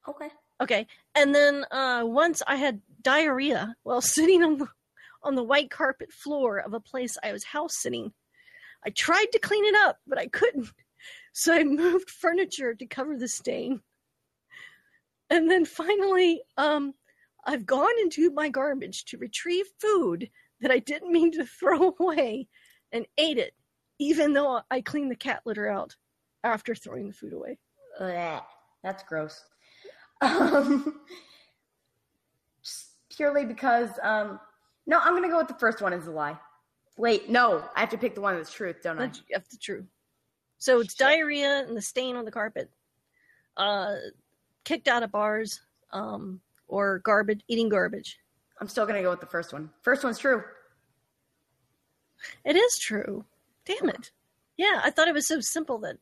[0.08, 0.30] Okay.
[0.62, 0.88] Okay.
[1.16, 4.68] And then uh, once I had diarrhea while sitting on the
[5.24, 8.14] on the white carpet floor of a place I was house sitting.
[8.86, 10.70] I tried to clean it up, but I couldn't.
[11.34, 13.82] So I moved furniture to cover the stain.
[15.30, 16.96] And then finally, um,
[17.48, 20.30] I've gone into my garbage to retrieve food
[20.62, 22.48] that I didn't mean to throw away
[22.92, 23.54] and ate it.
[24.00, 25.96] even though I cleaned the cat litter out
[26.44, 27.58] after throwing the food away.
[28.00, 28.44] Blech.
[28.84, 29.44] That's gross.
[30.20, 31.02] Um,
[32.64, 34.40] just purely because, um,
[34.88, 36.36] no, I'm gonna go with the first one as a lie.
[36.98, 39.12] Wait, no, I have to pick the one that's truth, don't I?
[39.32, 39.86] That's, the truth.
[40.58, 41.00] So it's Shit.
[41.00, 42.72] diarrhea and the stain on the carpet,
[43.58, 43.98] uh,
[44.66, 45.62] kicked out of bars,
[45.94, 48.18] um, or garbage, eating garbage.
[48.60, 49.70] I'm still gonna go with the first one.
[49.84, 50.44] First one's true.
[52.46, 53.26] It is true.
[53.66, 54.12] Damn it.
[54.58, 55.98] Yeah, I thought it was so simple that.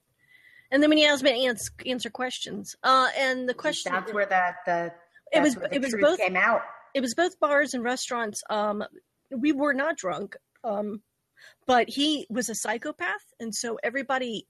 [0.71, 4.13] And then when you asked me to ans- answer questions, uh, and the question That's
[4.13, 4.91] where that the
[5.32, 6.62] it was it was both came out.
[6.93, 8.43] it was both bars and restaurants.
[8.49, 8.84] Um,
[9.32, 11.01] we were not drunk, um,
[11.67, 14.47] but he was a psychopath, and so everybody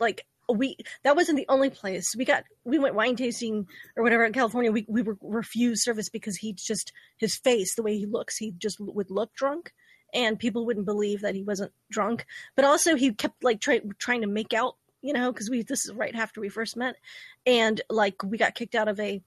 [0.00, 2.44] like we that wasn't the only place we got.
[2.64, 4.72] We went wine tasting or whatever in California.
[4.72, 8.52] We we were refused service because he just his face, the way he looks, he
[8.52, 9.72] just would look drunk.
[10.14, 14.22] And people wouldn't believe that he wasn't drunk, but also he kept like try, trying
[14.22, 16.96] to make out, you know, because we this is right after we first met,
[17.44, 19.20] and like we got kicked out of a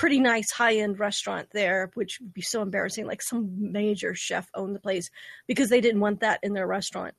[0.00, 3.06] pretty nice high end restaurant there, which would be so embarrassing.
[3.06, 5.10] Like some major chef owned the place
[5.46, 7.14] because they didn't want that in their restaurant.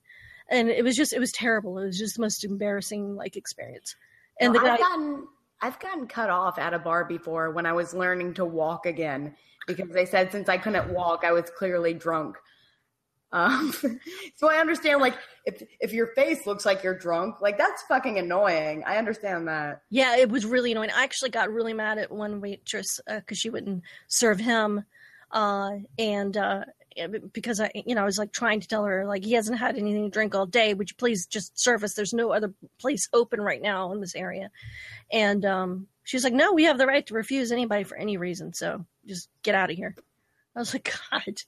[0.52, 1.80] And it was just, it was terrible.
[1.80, 3.96] It was just the most embarrassing like experience.
[4.40, 5.28] And Well, the guy, I've gotten
[5.62, 9.36] I've gotten cut off at a bar before when I was learning to walk again
[9.68, 12.36] because they said since I couldn't walk, I was clearly drunk.
[13.32, 13.74] Um,
[14.36, 18.18] so I understand like if if your face looks like you're drunk, like that's fucking
[18.18, 18.84] annoying.
[18.86, 19.84] I understand that.
[19.90, 20.90] yeah, it was really annoying.
[20.96, 24.84] I actually got really mad at one waitress because she wouldn't serve him.
[25.32, 26.66] Uh, and, uh,
[27.32, 29.78] because I, you know, I was like trying to tell her, like, he hasn't had
[29.78, 30.74] anything to drink all day.
[30.74, 31.94] Would you please just serve us?
[31.94, 34.50] There's no other place open right now in this area.
[35.12, 38.18] And um, she was like, no, we have the right to refuse anybody for any
[38.18, 38.54] reason.
[38.54, 39.96] So just get out of here.
[40.56, 41.42] I was like, God.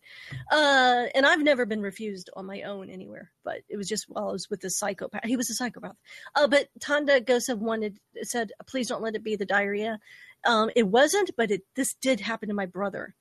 [0.52, 4.30] Uh, and I've never been refused on my own anywhere, but it was just while
[4.30, 5.26] I was with this psychopath.
[5.26, 5.96] He was a psychopath.
[6.36, 10.00] Uh, but Tanda Gosa wanted, said, please don't let it be the diarrhea.
[10.46, 13.16] Um, it wasn't, but it, this did happen to my brother.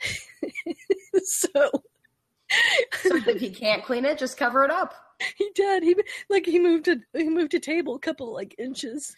[1.24, 1.48] so
[3.02, 4.94] So if you can't clean it, just cover it up.
[5.36, 5.82] he did.
[5.82, 5.96] He
[6.30, 9.14] like he moved a he moved a table a couple like inches,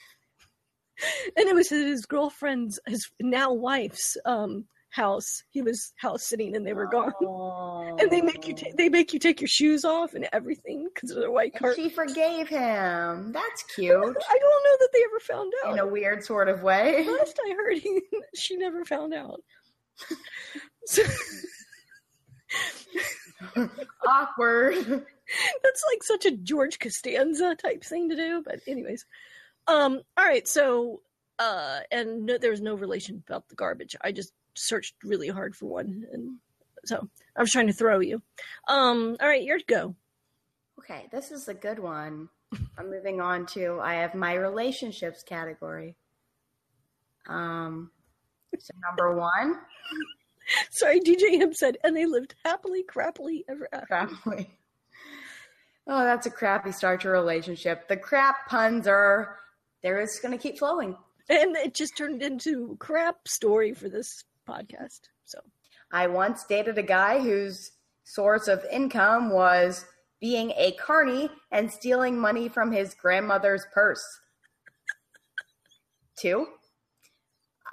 [1.36, 5.42] and it was his girlfriend's his now wife's um house.
[5.50, 7.12] He was house sitting, and they were gone.
[7.22, 7.96] Oh.
[7.98, 11.10] And they make you ta- they make you take your shoes off and everything because
[11.10, 11.76] of their white carpet.
[11.82, 13.32] she forgave him.
[13.32, 15.72] That's cute I don't know that they ever found out.
[15.72, 17.06] in a weird sort of way.
[17.08, 18.00] Last I heard, he
[18.34, 19.40] she never found out.
[20.84, 21.02] so,
[24.06, 24.74] Awkward.
[25.62, 28.42] that's like such a George Costanza type thing to do.
[28.44, 29.04] But anyways,
[29.66, 30.46] um, all right.
[30.46, 31.02] So,
[31.38, 33.96] uh, and no, there was no relation about the garbage.
[34.02, 36.38] I just searched really hard for one, and
[36.84, 38.22] so I was trying to throw you.
[38.68, 39.94] Um, all right, your go.
[40.78, 42.28] Okay, this is a good one.
[42.78, 45.96] I'm moving on to I have my relationships category.
[47.28, 47.90] Um
[48.58, 49.58] so number one,
[50.70, 53.86] Sorry, DJ said, and they lived happily, crappily ever after.
[53.86, 54.50] probably.
[55.88, 57.88] Oh, that's a crappy start to a relationship.
[57.88, 59.38] The crap puns are
[59.82, 60.96] they're just gonna keep flowing.
[61.28, 65.00] And it just turned into crap story for this podcast.
[65.24, 65.38] So
[65.92, 67.72] I once dated a guy whose
[68.04, 69.84] source of income was
[70.20, 74.04] being a carny and stealing money from his grandmother's purse.
[76.18, 76.46] Two,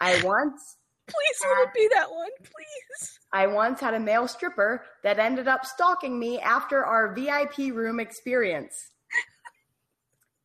[0.02, 3.20] I once please let uh, it be that one, please.
[3.32, 8.00] I once had a male stripper that ended up stalking me after our VIP room
[8.00, 8.92] experience.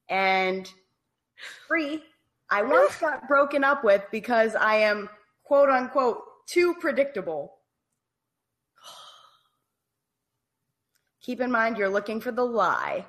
[0.08, 0.70] And
[1.66, 2.02] three,
[2.50, 5.08] I once got broken up with because I am
[5.44, 7.58] quote unquote too predictable.
[11.22, 13.04] Keep in mind you're looking for the lie.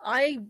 [0.00, 0.40] I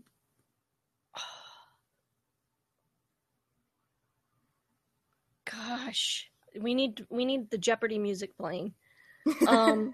[5.93, 6.29] gosh,
[6.59, 8.73] we need we need the Jeopardy music playing.
[9.47, 9.93] Um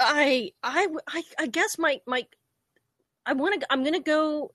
[0.00, 2.26] I I I I guess my my
[3.26, 4.50] I want to I'm going to go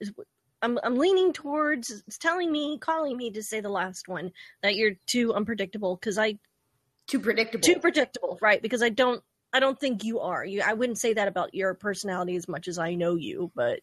[0.62, 4.32] I'm I'm leaning towards it's telling me calling me to say the last one
[4.64, 6.40] that you're too unpredictable cuz I
[7.08, 7.62] Too predictable.
[7.62, 8.62] too predictable, right?
[8.62, 10.44] Because I don't I don't think you are.
[10.44, 13.80] You I wouldn't say that about your personality as much as I know you, but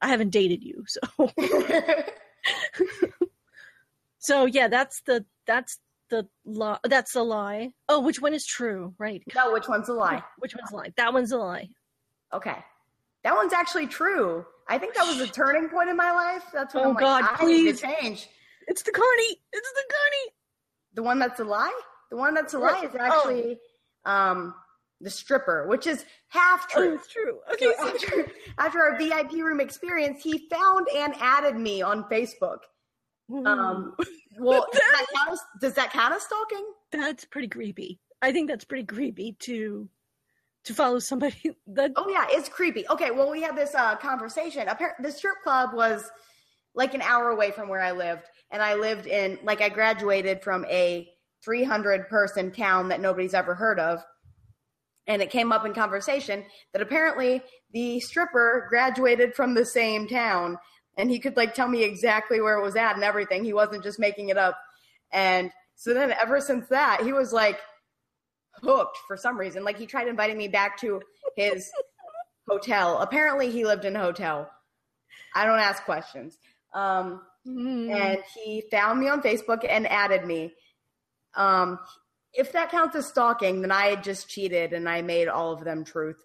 [0.00, 0.84] I haven't dated you.
[0.86, 1.00] So
[4.18, 5.78] so yeah, that's the that's
[6.08, 6.78] the lie.
[6.84, 7.70] That's the lie.
[7.88, 8.94] Oh, which one is true?
[8.98, 9.22] Right.
[9.34, 10.22] no, which one's a lie?
[10.38, 10.92] Which one's a lie?
[10.96, 11.68] That one's a lie.
[12.32, 12.56] Okay.
[13.24, 14.44] That one's actually true.
[14.68, 16.44] I think that was a turning point in my life.
[16.52, 17.80] That's when Oh, I'm like, God, I need please.
[17.80, 18.28] to change.
[18.66, 19.36] It's the carny.
[19.52, 20.32] It's the carny.
[20.94, 21.80] The one that's a lie?
[22.10, 22.98] The one that's a lie is Oh.
[23.00, 23.58] actually
[24.04, 24.54] um
[25.00, 26.94] the stripper, which is half Oh, true.
[26.94, 27.38] it's true.
[27.52, 28.26] Okay, So so after,
[28.58, 32.58] after our VIP room experience, he found and added me on Facebook.
[33.30, 33.94] Um,
[34.38, 36.64] well, does that, count as, does that count as stalking?
[36.90, 38.00] that's pretty creepy.
[38.22, 39.88] I think that's pretty creepy to
[40.64, 42.84] to follow somebody that Oh yeah, it's creepy.
[42.88, 44.66] Okay, well we had this uh, conversation.
[44.66, 46.10] Appar- the strip club was
[46.74, 50.42] like an hour away from where I lived, and I lived in like I graduated
[50.42, 51.08] from a
[51.44, 54.02] 300 person town that nobody's ever heard of,
[55.06, 60.56] and it came up in conversation that apparently the stripper graduated from the same town,
[60.98, 63.44] and he could like tell me exactly where it was at and everything.
[63.44, 64.58] He wasn't just making it up,
[65.12, 67.58] and so then ever since that, he was like
[68.62, 69.64] hooked for some reason.
[69.64, 71.00] Like he tried inviting me back to
[71.36, 71.70] his
[72.48, 72.98] hotel.
[72.98, 74.50] Apparently, he lived in a hotel.
[75.34, 76.36] I don't ask questions.
[76.74, 77.90] Um, Mm.
[77.94, 80.52] and he found me on Facebook and added me.
[81.34, 81.78] Um,
[82.34, 85.64] if that counts as stalking, then I had just cheated and I made all of
[85.64, 86.22] them truth.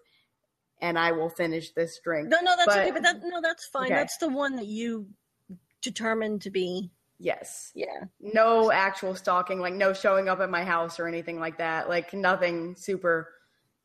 [0.84, 2.28] And I will finish this drink.
[2.28, 3.86] No, no, that's But- okay, but that no, that's fine.
[3.86, 3.94] Okay.
[3.94, 5.06] That's the one that you
[5.80, 6.90] determined to be.
[7.18, 7.72] Yes.
[7.74, 8.04] Yeah.
[8.20, 11.88] No actual stalking, like no showing up at my house or anything like that.
[11.88, 13.30] Like nothing super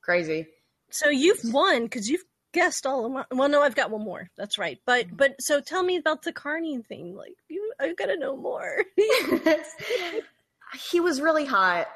[0.02, 0.48] crazy.
[0.90, 3.24] So you've won because you've guessed all of my.
[3.32, 4.30] Well, no, I've got one more.
[4.36, 4.78] That's right.
[4.86, 7.16] But but so tell me about the carny thing.
[7.16, 8.84] Like you, I gotta know more.
[10.92, 11.88] he was really hot.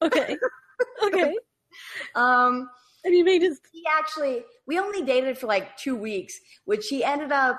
[0.00, 0.36] okay.
[1.04, 1.36] Okay.
[2.14, 2.70] Um,
[3.04, 3.60] And you made his.
[3.72, 7.58] he actually we only dated for like two weeks which he ended up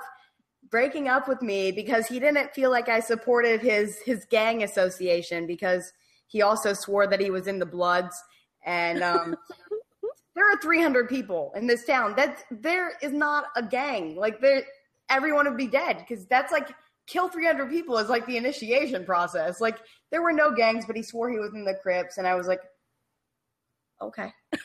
[0.70, 5.46] breaking up with me because he didn't feel like i supported his his gang association
[5.46, 5.92] because
[6.32, 8.16] he also swore that he was in the bloods.
[8.64, 9.36] And um
[10.34, 12.14] there are 300 people in this town.
[12.16, 14.16] That there is not a gang.
[14.16, 14.64] Like there
[15.10, 16.74] everyone would be dead because that's like
[17.06, 19.60] kill 300 people is like the initiation process.
[19.60, 19.78] Like
[20.10, 22.16] there were no gangs but he swore he was in the crips.
[22.16, 22.60] And i was like
[24.02, 24.32] okay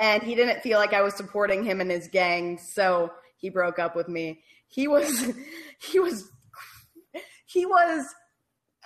[0.00, 3.78] and he didn't feel like I was supporting him and his gang, so he broke
[3.78, 4.42] up with me.
[4.68, 5.32] He was
[5.78, 6.30] he was
[7.46, 8.06] he was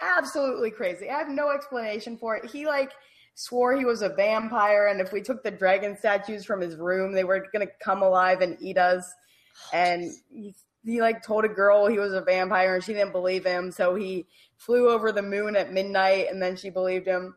[0.00, 1.08] absolutely crazy.
[1.08, 2.50] I have no explanation for it.
[2.50, 2.92] He like
[3.36, 7.12] swore he was a vampire and if we took the dragon statues from his room,
[7.12, 9.10] they were going to come alive and eat us.
[9.72, 10.52] And he,
[10.84, 13.94] he like told a girl he was a vampire and she didn't believe him, so
[13.94, 14.26] he
[14.56, 17.36] flew over the moon at midnight and then she believed him.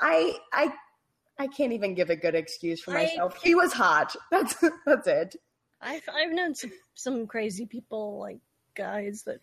[0.00, 0.72] I I
[1.38, 3.42] I can't even give a good excuse for I- myself.
[3.42, 4.14] He was hot.
[4.30, 4.54] That's
[4.86, 5.36] that's it.
[5.80, 8.38] I've I've known some some crazy people like
[8.76, 9.40] guys that.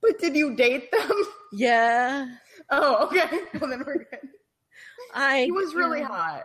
[0.00, 1.10] But did you date them?
[1.52, 2.26] Yeah.
[2.70, 3.38] Oh, okay.
[3.60, 4.28] Well, then we're good.
[5.14, 5.44] I.
[5.44, 6.42] He was really hot.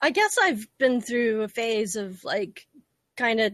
[0.00, 2.68] I guess I've been through a phase of like
[3.16, 3.52] kind of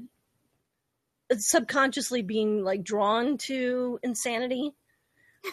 [1.39, 4.73] subconsciously being like drawn to insanity.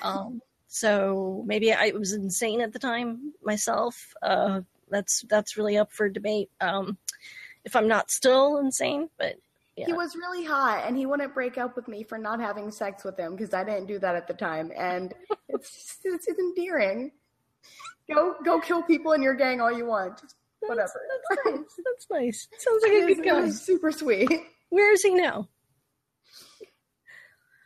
[0.04, 4.14] Um, so maybe I was insane at the time myself.
[4.22, 6.50] Uh, that's that's really up for debate.
[6.60, 6.98] Um,
[7.64, 9.36] if I'm not still insane, but
[9.76, 13.04] He was really hot, and he wouldn't break up with me for not having sex
[13.04, 15.14] with him because I didn't do that at the time, and
[15.50, 17.12] it's it's, endearing.
[18.12, 20.22] Go go kill people in your gang all you want.
[20.22, 21.02] Just whatever.
[21.10, 21.80] that's nice.
[21.86, 22.48] That's nice.
[22.58, 23.50] Sounds like a good guy.
[23.50, 24.30] super sweet.
[24.70, 25.48] Where is he now?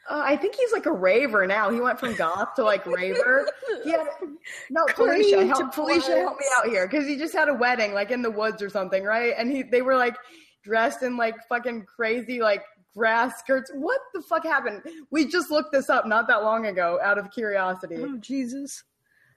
[0.07, 1.71] Uh, I think he's like a raver now.
[1.71, 3.47] He went from goth to like raver.
[3.83, 4.05] Yeah,
[4.69, 8.11] no, Felicia, help, Felicia, help me out here because he just had a wedding like
[8.11, 9.33] in the woods or something, right?
[9.37, 10.15] And he they were like
[10.63, 12.63] dressed in like fucking crazy like
[12.95, 13.71] grass skirts.
[13.73, 14.83] What the fuck happened?
[15.09, 17.97] We just looked this up not that long ago out of curiosity.
[17.97, 18.83] Oh Jesus!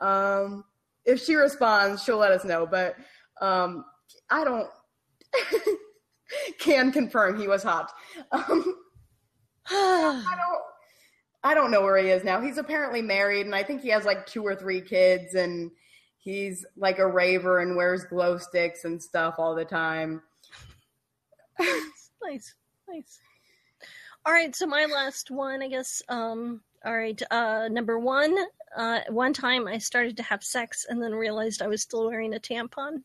[0.03, 0.65] Um,
[1.07, 2.67] if she responds, she'll let us know.
[2.67, 2.97] But
[3.41, 3.87] um,
[4.29, 4.69] I don't
[6.59, 7.91] can confirm he was hot.
[8.33, 8.75] Um,
[9.71, 10.63] I don't
[11.45, 12.41] I don't know where he is now.
[12.41, 15.71] He's apparently married and I think he has like two or three kids and
[16.19, 20.23] he's like a raver and wears glow sticks and stuff all the time.
[22.23, 22.55] nice,
[22.89, 23.21] nice.
[24.27, 26.03] All right, so my last one, I guess.
[26.09, 28.37] Um, all right, uh, number one.
[28.77, 32.35] Uh, one time I started to have sex and then realized I was still wearing
[32.35, 33.03] a tampon.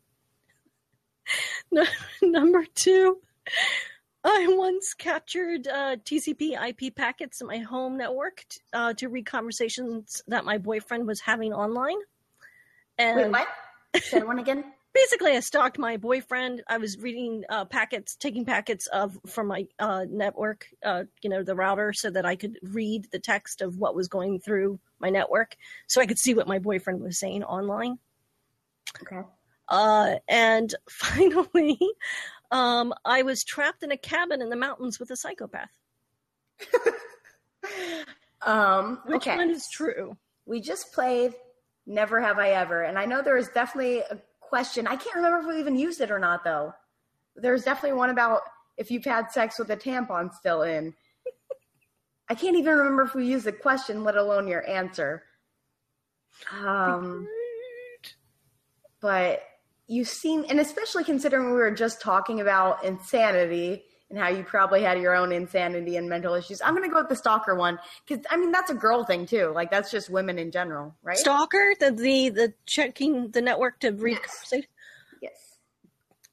[2.21, 3.19] Number two.
[4.23, 9.25] I once captured uh, TCP IP packets in my home network t- uh, to read
[9.25, 11.97] conversations that my boyfriend was having online.
[12.97, 13.47] And Wait, what?
[14.01, 14.63] Say that one again?
[14.93, 16.63] basically, I stalked my boyfriend.
[16.67, 21.43] I was reading uh, packets, taking packets of from my uh, network, uh, you know,
[21.43, 25.09] the router, so that I could read the text of what was going through my
[25.09, 25.57] network,
[25.87, 27.97] so I could see what my boyfriend was saying online.
[29.01, 29.21] Okay.
[29.67, 31.79] Uh, and finally,
[32.53, 35.71] um, I was trapped in a cabin in the mountains with a psychopath.
[38.45, 39.37] Um Which okay.
[39.37, 40.17] one is true?
[40.45, 41.33] we just played
[41.85, 44.85] Never Have I Ever, and I know there is definitely a, question.
[44.85, 46.75] I can't remember if we even used it or not, though.
[47.35, 48.41] There's definitely one about
[48.77, 50.93] if you've had sex with a tampon still in.
[52.29, 55.23] I can't even remember if we used the question, let alone your answer.
[56.63, 57.27] Um,
[59.01, 59.41] but
[59.87, 64.83] you seem, and especially considering we were just talking about insanity and how you probably
[64.83, 66.61] had your own insanity and mental issues.
[66.61, 69.25] I'm going to go with the stalker one because I mean that's a girl thing
[69.25, 69.51] too.
[69.55, 71.17] Like that's just women in general, right?
[71.17, 74.19] Stalker, the the, the checking the network to read.
[74.21, 74.53] Yes.
[75.21, 75.57] Yes.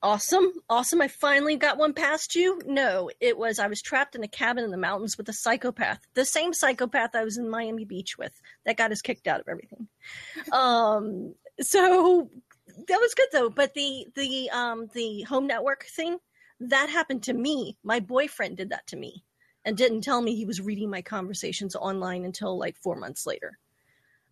[0.02, 1.00] Awesome, awesome!
[1.00, 2.60] I finally got one past you.
[2.66, 6.00] No, it was I was trapped in a cabin in the mountains with a psychopath,
[6.14, 8.32] the same psychopath I was in Miami Beach with.
[8.66, 9.88] That got us kicked out of everything.
[10.52, 12.30] um, so
[12.88, 13.50] that was good though.
[13.50, 16.18] But the the um the home network thing
[16.60, 17.78] that happened to me.
[17.82, 19.24] My boyfriend did that to me,
[19.64, 23.58] and didn't tell me he was reading my conversations online until like four months later.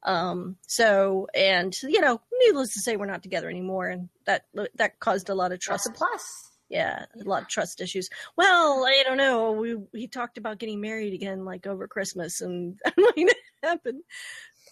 [0.03, 5.01] Um, so, and you know, needless to say, we're not together anymore, and that that
[5.01, 5.91] caused a lot of trust.
[5.95, 6.45] Plus.
[6.71, 8.11] Yeah, a lot of trust issues.
[8.37, 9.53] Well, I don't know.
[9.53, 14.03] We he talked about getting married again, like over Christmas, and that happened.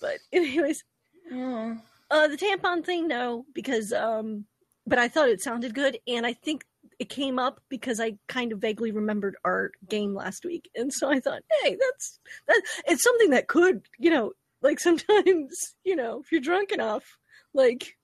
[0.01, 0.85] But anyways,
[1.33, 1.81] Mm.
[2.11, 4.45] Uh, the tampon thing, no, because um,
[4.87, 6.65] but I thought it sounded good, and I think
[6.99, 11.11] it came up because I kind of vaguely remembered our game last week, and so
[11.11, 12.63] I thought, hey, that's that.
[12.87, 14.33] It's something that could, you know,
[14.63, 17.19] like sometimes, you know, if you're drunk enough,
[17.55, 17.97] like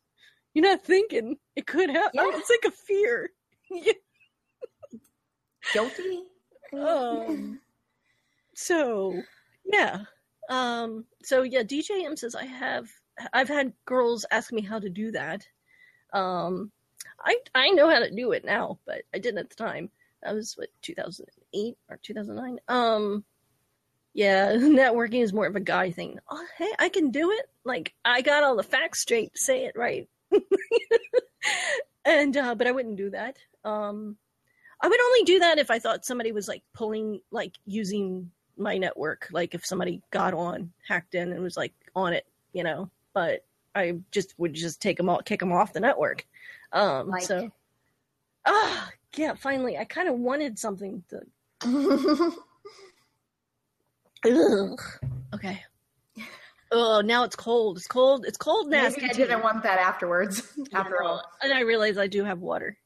[0.54, 2.10] you're not thinking, it could happen.
[2.14, 2.30] Yeah.
[2.34, 3.30] It's like a fear.
[5.72, 6.24] Guilty.
[6.74, 7.60] um,
[8.54, 9.22] so
[9.64, 10.00] yeah,
[10.50, 12.88] um, so yeah, DJM says I have
[13.32, 15.46] I've had girls ask me how to do that.
[16.12, 16.70] Um,
[17.20, 19.90] I I know how to do it now, but I didn't at the time.
[20.22, 22.58] That was what 2008 or 2009.
[22.68, 23.24] Um,
[24.14, 26.18] yeah, networking is more of a guy thing.
[26.30, 27.46] Oh, hey, I can do it.
[27.64, 30.08] Like I got all the facts straight say it right.
[32.04, 33.36] and uh, but I wouldn't do that.
[33.64, 34.16] Um,
[34.80, 38.78] I would only do that if I thought somebody was like pulling, like using my
[38.78, 39.28] network.
[39.30, 42.90] Like if somebody got on, hacked in, and was like on it, you know.
[43.14, 43.44] But
[43.74, 46.26] I just would just take them all, kick them off the network.
[46.72, 47.50] Um, Like- so,
[48.46, 49.34] ah, yeah.
[49.34, 51.20] Finally, I kind of wanted something to.
[54.24, 54.80] Ugh.
[55.34, 55.62] Okay.
[56.74, 57.76] Oh, now it's cold.
[57.76, 58.24] It's cold.
[58.26, 58.70] It's cold.
[58.70, 59.02] Nasty.
[59.02, 60.42] Maybe I didn't want that afterwards.
[60.72, 61.22] After all.
[61.42, 62.78] and I realize I do have water.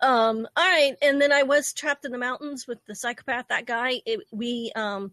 [0.00, 3.46] Um, all right, and then I was trapped in the mountains with the psychopath.
[3.48, 5.12] That guy, it, we, um,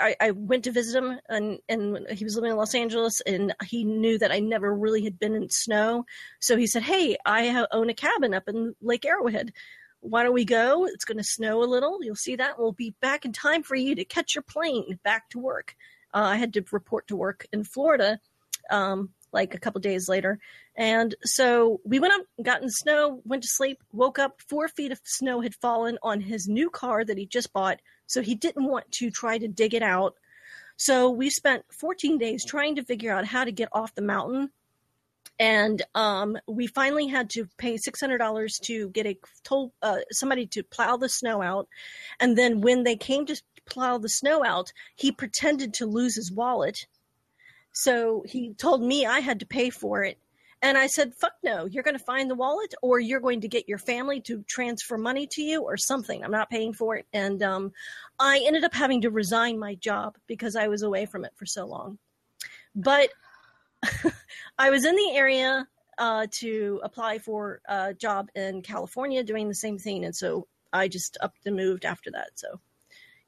[0.00, 3.54] I, I went to visit him, and and he was living in Los Angeles, and
[3.64, 6.04] he knew that I never really had been in snow,
[6.40, 9.52] so he said, "Hey, I own a cabin up in Lake Arrowhead.
[10.00, 10.86] Why don't we go?
[10.86, 12.02] It's going to snow a little.
[12.02, 12.58] You'll see that.
[12.58, 15.76] We'll be back in time for you to catch your plane back to work."
[16.14, 18.20] Uh, I had to report to work in Florida,
[18.70, 20.38] um, like a couple days later.
[20.76, 24.92] And so we went up, got in snow, went to sleep, woke up, four feet
[24.92, 27.80] of snow had fallen on his new car that he just bought.
[28.12, 30.16] So he didn't want to try to dig it out.
[30.76, 34.50] So we spent 14 days trying to figure out how to get off the mountain.
[35.38, 40.62] And um, we finally had to pay $600 to get a told uh, somebody to
[40.62, 41.68] plow the snow out.
[42.20, 46.30] And then when they came to plow the snow out, he pretended to lose his
[46.30, 46.86] wallet.
[47.72, 50.18] So he told me I had to pay for it.
[50.62, 53.48] And I said, fuck no, you're going to find the wallet or you're going to
[53.48, 56.22] get your family to transfer money to you or something.
[56.22, 57.06] I'm not paying for it.
[57.12, 57.72] And um,
[58.20, 61.46] I ended up having to resign my job because I was away from it for
[61.46, 61.98] so long.
[62.76, 63.10] But
[64.58, 65.66] I was in the area
[65.98, 70.04] uh, to apply for a job in California doing the same thing.
[70.04, 72.30] And so I just upped and moved after that.
[72.36, 72.60] So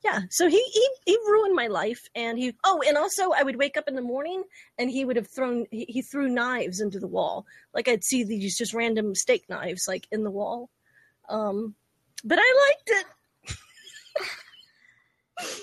[0.05, 3.57] yeah so he, he he ruined my life and he oh and also i would
[3.57, 4.43] wake up in the morning
[4.79, 7.47] and he would have thrown he, he threw knives into the wall.
[7.73, 10.69] Like i'd see these just random steak knives like in the wall.
[11.29, 11.75] Um
[12.23, 13.07] but i liked it.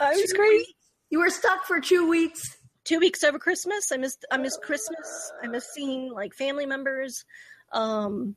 [0.00, 0.72] I was Two crazy weeks.
[1.10, 2.56] You were stuck for two weeks.
[2.84, 3.90] two weeks over christmas.
[3.92, 5.32] I missed i missed christmas.
[5.42, 7.24] I missed seeing like family members.
[7.72, 8.36] Um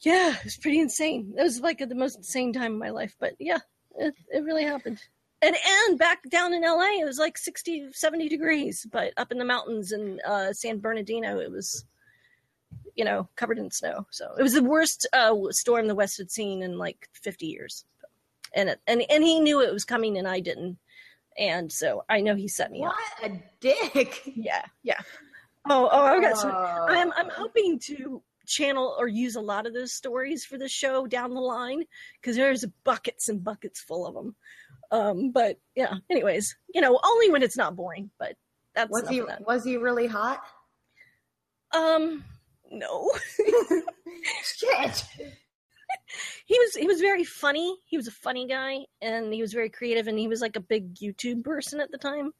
[0.00, 1.34] yeah it was pretty insane.
[1.36, 3.58] It was like the most insane time of my life but yeah
[3.98, 5.00] it, it really happened
[5.42, 5.54] and
[5.86, 9.44] and back down in la it was like 60 70 degrees but up in the
[9.44, 11.84] mountains in uh, san bernardino it was
[12.96, 16.30] you know covered in snow so it was the worst uh, storm the west had
[16.30, 17.84] seen in like 50 years
[18.54, 20.78] and it, and and he knew it was coming and i didn't
[21.38, 24.22] and so i know he set me up What a dick.
[24.24, 25.00] yeah, yeah.
[25.70, 26.50] Oh, oh, I've got some.
[26.50, 26.86] Oh.
[26.88, 31.06] I'm I'm hoping to channel or use a lot of those stories for the show
[31.06, 31.84] down the line
[32.20, 34.34] because there's buckets and buckets full of them.
[34.90, 35.94] Um, but yeah.
[36.10, 38.10] Anyways, you know, only when it's not boring.
[38.18, 38.34] But
[38.74, 39.46] that's Was he that.
[39.46, 40.40] was he really hot?
[41.72, 42.24] Um,
[42.70, 43.10] No.
[44.42, 45.04] Shit.
[46.46, 47.76] he was he was very funny.
[47.86, 50.60] He was a funny guy, and he was very creative, and he was like a
[50.60, 52.32] big YouTube person at the time.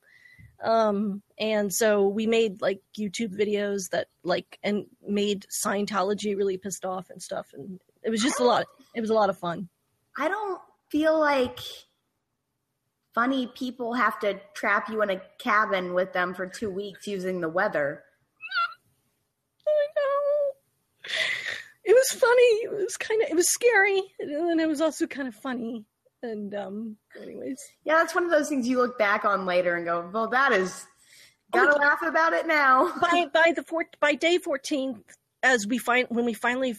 [0.62, 6.84] Um, and so we made like YouTube videos that like and made Scientology really pissed
[6.84, 8.66] off and stuff, and it was just a lot.
[8.94, 9.68] It was a lot of fun.
[10.16, 11.60] I don't feel like
[13.14, 17.40] funny people have to trap you in a cabin with them for two weeks using
[17.40, 18.02] the weather.
[19.66, 21.12] I know.
[21.84, 22.42] It was funny.
[22.64, 23.28] It was kind of.
[23.28, 25.84] It was scary, and then it was also kind of funny.
[26.22, 29.84] And um, anyways, Yeah, that's one of those things you look back on later and
[29.84, 30.86] go, "Well, that is
[31.54, 35.04] Oh, gotta laugh about it now." by by the four, by day fourteen,
[35.42, 36.76] as we find when we finally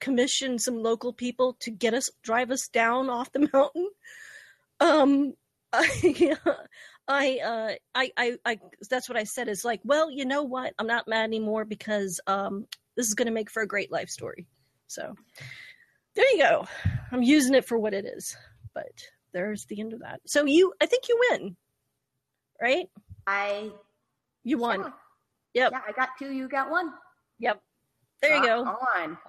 [0.00, 3.90] commissioned some local people to get us drive us down off the mountain,
[4.80, 5.34] um,
[5.72, 6.36] I,
[7.08, 8.58] I, uh, I, I, I,
[8.88, 9.48] that's what I said.
[9.48, 10.72] Is like, well, you know what?
[10.78, 12.66] I'm not mad anymore because um,
[12.96, 14.46] this is going to make for a great life story.
[14.86, 15.14] So
[16.14, 16.66] there you go.
[17.12, 18.36] I'm using it for what it is.
[18.78, 20.20] But there's the end of that.
[20.26, 21.56] So you, I think you win,
[22.62, 22.88] right?
[23.26, 23.70] I
[24.44, 24.80] You won.
[24.80, 25.72] yeah, Yep.
[25.72, 26.30] yeah, I got two.
[26.30, 26.92] You got one.
[27.40, 27.60] Yep.
[28.22, 28.60] There you go.
[28.60, 28.76] On All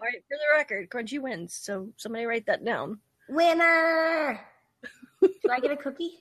[0.03, 1.55] right, for the record, Crunchy wins.
[1.55, 2.99] So somebody write that down.
[3.27, 4.39] winner.
[5.21, 6.11] Do I get a cookie?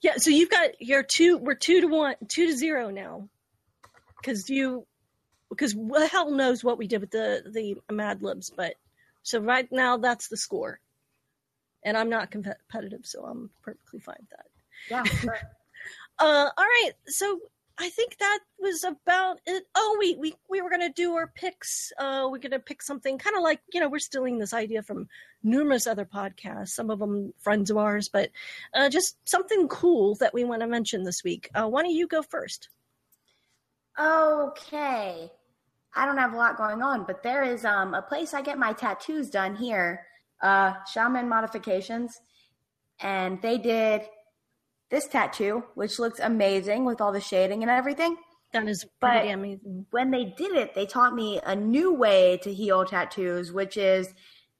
[0.00, 1.36] Yeah, so you've got your two.
[1.36, 3.28] We're two to one, two to zero now,
[4.16, 4.86] because you,
[5.50, 5.74] because
[6.10, 8.76] hell knows what we did with the the Mad Libs, but
[9.22, 10.80] so right now that's the score,
[11.82, 14.46] and I'm not competitive, so I'm perfectly fine with that.
[14.90, 15.02] Yeah.
[15.20, 15.38] sure.
[16.18, 17.40] Uh, all right, so
[17.78, 19.64] I think that was about it.
[19.74, 21.92] Oh, we we we were gonna do our picks.
[21.98, 25.08] Uh, we're gonna pick something kind of like you know we're stealing this idea from
[25.42, 28.30] numerous other podcasts, some of them friends of ours, but
[28.74, 31.48] uh, just something cool that we want to mention this week.
[31.54, 32.68] Uh, why don't you go first?
[33.98, 35.30] Okay.
[35.94, 38.58] I don't have a lot going on, but there is um, a place I get
[38.58, 40.06] my tattoos done here,
[40.42, 42.20] uh, Shaman Modifications,
[43.00, 44.02] and they did
[44.90, 48.16] this tattoo, which looks amazing with all the shading and everything.
[48.52, 49.86] That is But- pretty amazing.
[49.90, 54.12] When they did it, they taught me a new way to heal tattoos, which is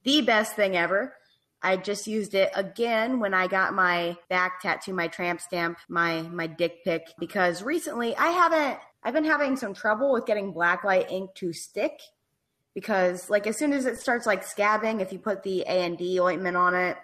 [0.04, 1.16] the best thing ever.
[1.62, 6.22] I just used it again when I got my back tattoo, my tramp stamp, my
[6.22, 11.10] my dick pic, because recently I haven't I've been having some trouble with getting blacklight
[11.10, 12.00] ink to stick
[12.74, 15.98] because like as soon as it starts like scabbing, if you put the A and
[15.98, 16.96] D ointment on it,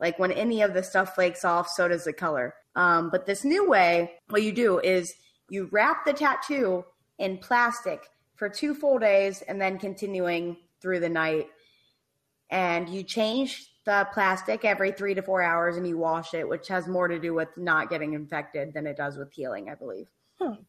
[0.00, 2.54] like when any of the stuff flakes off, so does the color.
[2.76, 5.14] Um, but this new way, what you do is
[5.48, 6.84] you wrap the tattoo
[7.18, 11.48] in plastic for two full days and then continuing through the night.
[12.50, 16.68] And you change the plastic every three to four hours and you wash it, which
[16.68, 20.06] has more to do with not getting infected than it does with healing, I believe.
[20.40, 20.62] Hmm.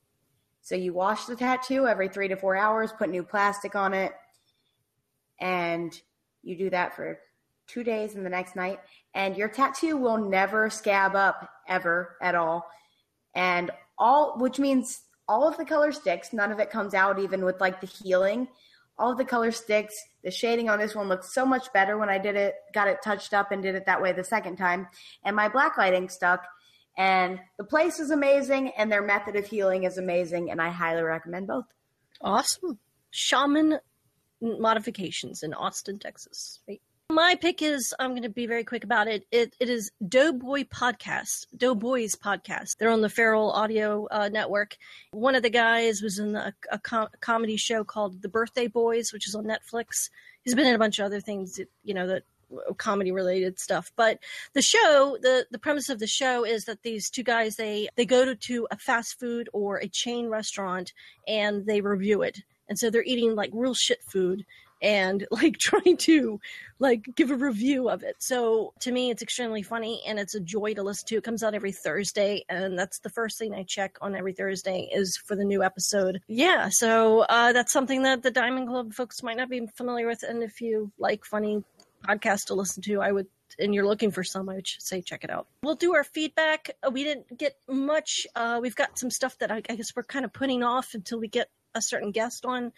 [0.61, 4.13] So you wash the tattoo every three to four hours, put new plastic on it,
[5.39, 5.99] and
[6.43, 7.19] you do that for
[7.67, 8.79] two days and the next night.
[9.13, 12.69] And your tattoo will never scab up ever at all.
[13.33, 17.43] And all, which means all of the color sticks, none of it comes out even
[17.43, 18.47] with like the healing.
[18.97, 19.93] All of the color sticks.
[20.23, 23.01] The shading on this one looks so much better when I did it, got it
[23.03, 24.87] touched up and did it that way the second time.
[25.23, 26.45] And my black lighting stuck.
[26.97, 30.49] And the place is amazing and their method of healing is amazing.
[30.49, 31.65] And I highly recommend both.
[32.21, 32.79] Awesome.
[33.11, 33.79] Shaman
[34.41, 36.59] modifications in Austin, Texas.
[36.67, 36.81] Right.
[37.11, 39.27] My pick is I'm going to be very quick about it.
[39.31, 42.77] It it is Doughboy Podcast, Doughboys Podcast.
[42.77, 44.75] They're on the Feral Audio uh, Network.
[45.11, 49.13] One of the guys was in a, a, com- comedy show called The Birthday Boys,
[49.13, 50.09] which is on Netflix.
[50.43, 52.23] He's been in a bunch of other things, that, you know, that
[52.77, 53.91] comedy related stuff.
[53.95, 54.19] But
[54.53, 58.05] the show, the the premise of the show is that these two guys they they
[58.05, 60.93] go to, to a fast food or a chain restaurant
[61.27, 62.39] and they review it.
[62.67, 64.45] And so they're eating like real shit food
[64.81, 66.39] and like trying to
[66.79, 68.15] like give a review of it.
[68.19, 71.17] So to me it's extremely funny and it's a joy to listen to.
[71.17, 74.89] It comes out every Thursday and that's the first thing I check on every Thursday
[74.93, 76.21] is for the new episode.
[76.27, 80.23] Yeah, so uh, that's something that the Diamond Club folks might not be familiar with
[80.23, 81.63] and if you like funny
[82.05, 85.23] podcasts to listen to, I would and you're looking for some, I would say check
[85.23, 85.47] it out.
[85.63, 86.71] We'll do our feedback.
[86.85, 88.27] Uh, We didn't get much.
[88.35, 91.19] Uh, we've got some stuff that I, I guess we're kind of putting off until
[91.19, 92.71] we get a certain guest on.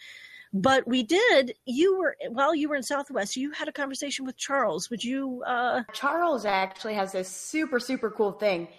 [0.54, 1.54] But we did.
[1.66, 3.36] You were while you were in Southwest.
[3.36, 4.90] You had a conversation with Charles.
[4.90, 5.44] Would you?
[5.46, 8.70] Uh, Charles actually has this super, super cool thing.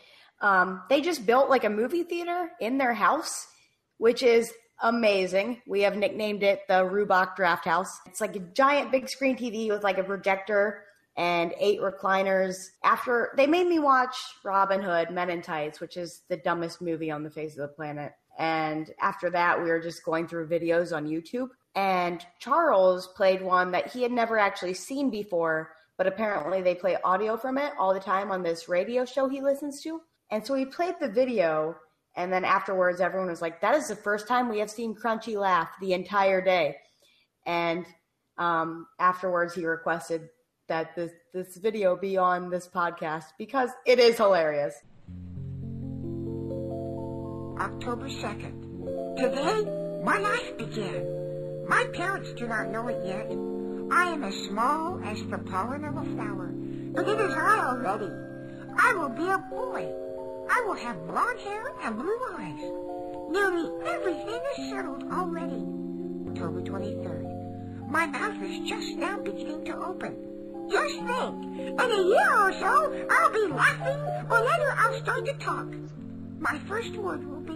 [0.41, 3.47] Um, they just built like a movie theater in their house,
[3.99, 4.53] which is
[4.83, 5.61] amazing.
[5.67, 7.99] We have nicknamed it the Rubach Draft House.
[8.07, 10.85] It's like a giant big screen TV with like a projector
[11.17, 12.69] and eight recliners.
[12.85, 17.11] After they made me watch Robin Hood Men in Tights, which is the dumbest movie
[17.11, 18.13] on the face of the planet.
[18.39, 21.49] And after that, we were just going through videos on YouTube.
[21.75, 26.97] And Charles played one that he had never actually seen before, but apparently they play
[27.05, 30.01] audio from it all the time on this radio show he listens to.
[30.31, 31.77] And so he played the video,
[32.15, 35.37] and then afterwards, everyone was like, That is the first time we have seen Crunchy
[35.37, 36.77] laugh the entire day.
[37.45, 37.87] And
[38.37, 40.29] um, afterwards, he requested
[40.69, 44.75] that this, this video be on this podcast because it is hilarious.
[47.69, 49.17] October 2nd.
[49.19, 51.69] Today, my life began.
[51.69, 53.27] My parents do not know it yet.
[53.91, 56.51] I am as small as the pollen of a flower,
[56.95, 58.11] but it is I already.
[58.83, 59.85] I will be a boy.
[60.51, 62.65] I will have blonde hair and blue eyes.
[63.31, 65.63] Nearly everything is settled already.
[66.31, 67.91] October 23rd.
[67.91, 70.17] My mouth is just now beginning to open.
[70.71, 74.01] Just think, in a year or so, I'll be laughing,
[74.31, 75.69] or later I'll start to talk.
[76.41, 77.48] My first word will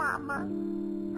[0.00, 0.48] Mama.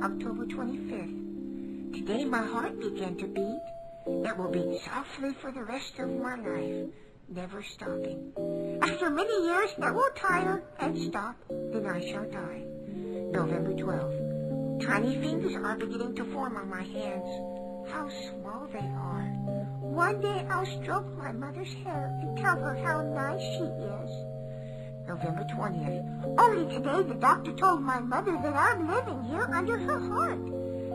[0.02, 1.94] October 25th.
[1.94, 3.62] Today my heart began to beat.
[4.08, 6.90] It will beat softly for the rest of my life,
[7.28, 8.32] never stopping.
[8.82, 12.64] After many years that will tire and stop, then I shall die.
[13.30, 14.84] November 12th.
[14.84, 17.88] Tiny fingers are beginning to form on my hands.
[17.88, 19.28] How small they are.
[19.78, 24.31] One day I'll stroke my mother's hair and tell her how nice she is.
[25.08, 26.38] November 20th.
[26.38, 30.38] Only today the doctor told my mother that I'm living here under her heart.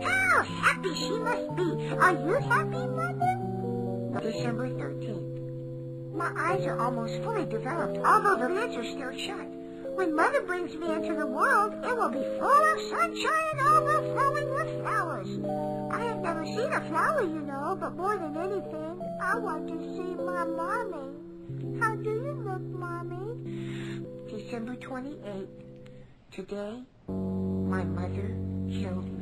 [0.03, 1.89] How happy she must be.
[1.97, 4.21] Are you happy, Mother?
[4.21, 6.13] December 13th.
[6.13, 9.47] My eyes are almost fully developed, although the lids are still shut.
[9.95, 14.49] When Mother brings me into the world, it will be full of sunshine and overflowing
[14.53, 15.27] with flowers.
[15.91, 19.79] I have never seen a flower, you know, but more than anything, I want to
[19.95, 21.79] see my mommy.
[21.79, 23.56] How do you look, Mommy?
[24.47, 25.47] December 28th.
[26.31, 28.33] Today, my mother
[28.71, 29.16] killed me.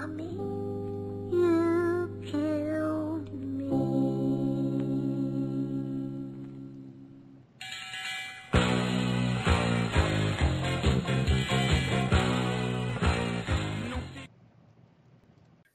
[0.00, 0.32] Mommy,
[1.30, 4.80] you killed me.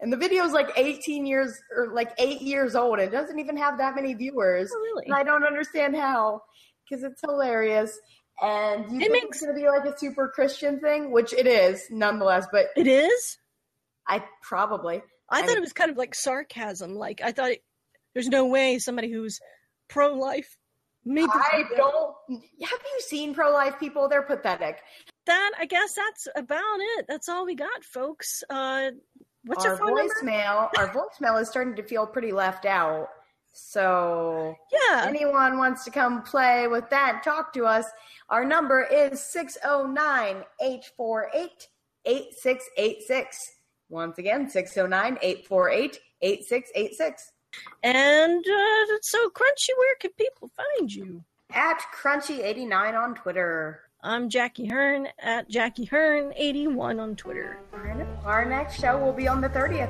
[0.01, 2.99] And the video is like 18 years or like eight years old.
[2.99, 4.71] It doesn't even have that many viewers.
[4.73, 5.05] Oh, really?
[5.05, 6.41] And I don't understand how
[6.87, 7.97] because it's hilarious.
[8.41, 11.47] And you It makes- it's going to be like a super Christian thing, which it
[11.47, 13.37] is nonetheless, but It is?
[14.07, 15.01] I probably.
[15.29, 16.95] I, I thought mean- it was kind of like sarcasm.
[16.95, 17.63] Like, I thought it,
[18.13, 19.39] there's no way somebody who's
[19.87, 20.57] pro life
[21.03, 22.15] made I don't.
[22.29, 24.07] Have you seen pro life people?
[24.09, 24.79] They're pathetic.
[25.25, 27.05] That, I guess that's about it.
[27.07, 28.43] That's all we got, folks.
[28.49, 28.91] Uh,
[29.45, 33.07] what's our your voicemail, our voicemail is starting to feel pretty left out.
[33.51, 35.05] So Yeah.
[35.07, 37.85] anyone wants to come play with that, talk to us.
[38.29, 41.67] Our number is 609 848
[42.05, 43.51] 8686.
[43.89, 47.31] Once again, 609 848 8686.
[47.83, 51.23] And uh, so, Crunchy, where can people find you?
[51.53, 53.81] At Crunchy89 on Twitter.
[54.01, 57.57] I'm Jackie Hearn at Jackie Hearn81 on Twitter.
[58.23, 59.89] Our next show will be on the 30th.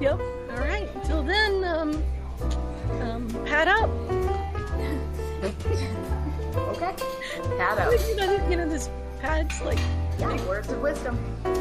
[0.00, 0.20] Yep.
[0.20, 0.88] All right.
[0.96, 2.02] Until then, um,
[3.00, 3.90] um, pad up.
[6.58, 6.94] Okay.
[7.56, 7.92] Pat out.
[8.08, 9.78] You know, you know this pad's like,
[10.18, 11.18] Yeah, words of wisdom.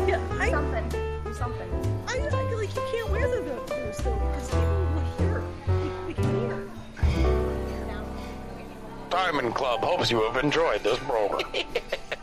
[0.07, 1.16] yeah, I, Something.
[1.37, 1.69] Something.
[2.07, 5.43] I, I like you can't wear the, those though because people will hear.
[6.07, 6.67] We can hear.
[9.11, 11.45] Diamond Club hopes you have enjoyed this program.